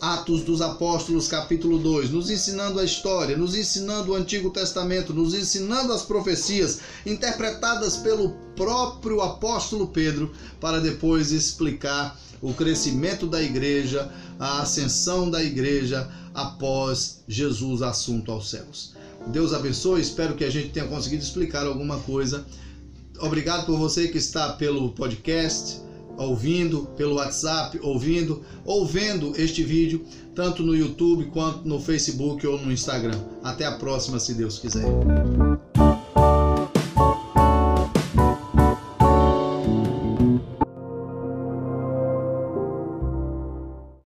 Atos 0.00 0.42
dos 0.42 0.60
Apóstolos, 0.60 1.28
capítulo 1.28 1.78
2, 1.78 2.10
nos 2.10 2.28
ensinando 2.28 2.78
a 2.78 2.84
história, 2.84 3.36
nos 3.36 3.54
ensinando 3.54 4.12
o 4.12 4.14
Antigo 4.14 4.50
Testamento, 4.50 5.14
nos 5.14 5.32
ensinando 5.32 5.92
as 5.92 6.02
profecias 6.02 6.80
interpretadas 7.06 7.96
pelo 7.96 8.30
próprio 8.54 9.22
apóstolo 9.22 9.88
Pedro, 9.88 10.32
para 10.60 10.78
depois 10.78 11.32
explicar 11.32 12.20
o 12.44 12.52
crescimento 12.52 13.26
da 13.26 13.42
igreja, 13.42 14.12
a 14.38 14.60
ascensão 14.60 15.30
da 15.30 15.42
igreja 15.42 16.08
após 16.34 17.22
Jesus 17.26 17.80
assunto 17.80 18.30
aos 18.30 18.50
céus. 18.50 18.92
Deus 19.28 19.54
abençoe, 19.54 20.02
espero 20.02 20.34
que 20.34 20.44
a 20.44 20.50
gente 20.50 20.68
tenha 20.68 20.86
conseguido 20.86 21.22
explicar 21.22 21.66
alguma 21.66 21.98
coisa. 22.00 22.44
Obrigado 23.18 23.64
por 23.64 23.78
você 23.78 24.08
que 24.08 24.18
está 24.18 24.52
pelo 24.52 24.90
podcast 24.90 25.82
ouvindo 26.16 26.86
pelo 26.96 27.16
WhatsApp, 27.16 27.78
ouvindo 27.82 28.42
ou 28.64 28.86
vendo 28.86 29.32
este 29.36 29.62
vídeo, 29.62 30.04
tanto 30.34 30.62
no 30.62 30.76
YouTube 30.76 31.24
quanto 31.32 31.66
no 31.66 31.80
Facebook 31.80 32.46
ou 32.46 32.60
no 32.60 32.70
Instagram. 32.70 33.18
Até 33.42 33.64
a 33.64 33.72
próxima, 33.72 34.20
se 34.20 34.34
Deus 34.34 34.58
quiser. 34.58 34.84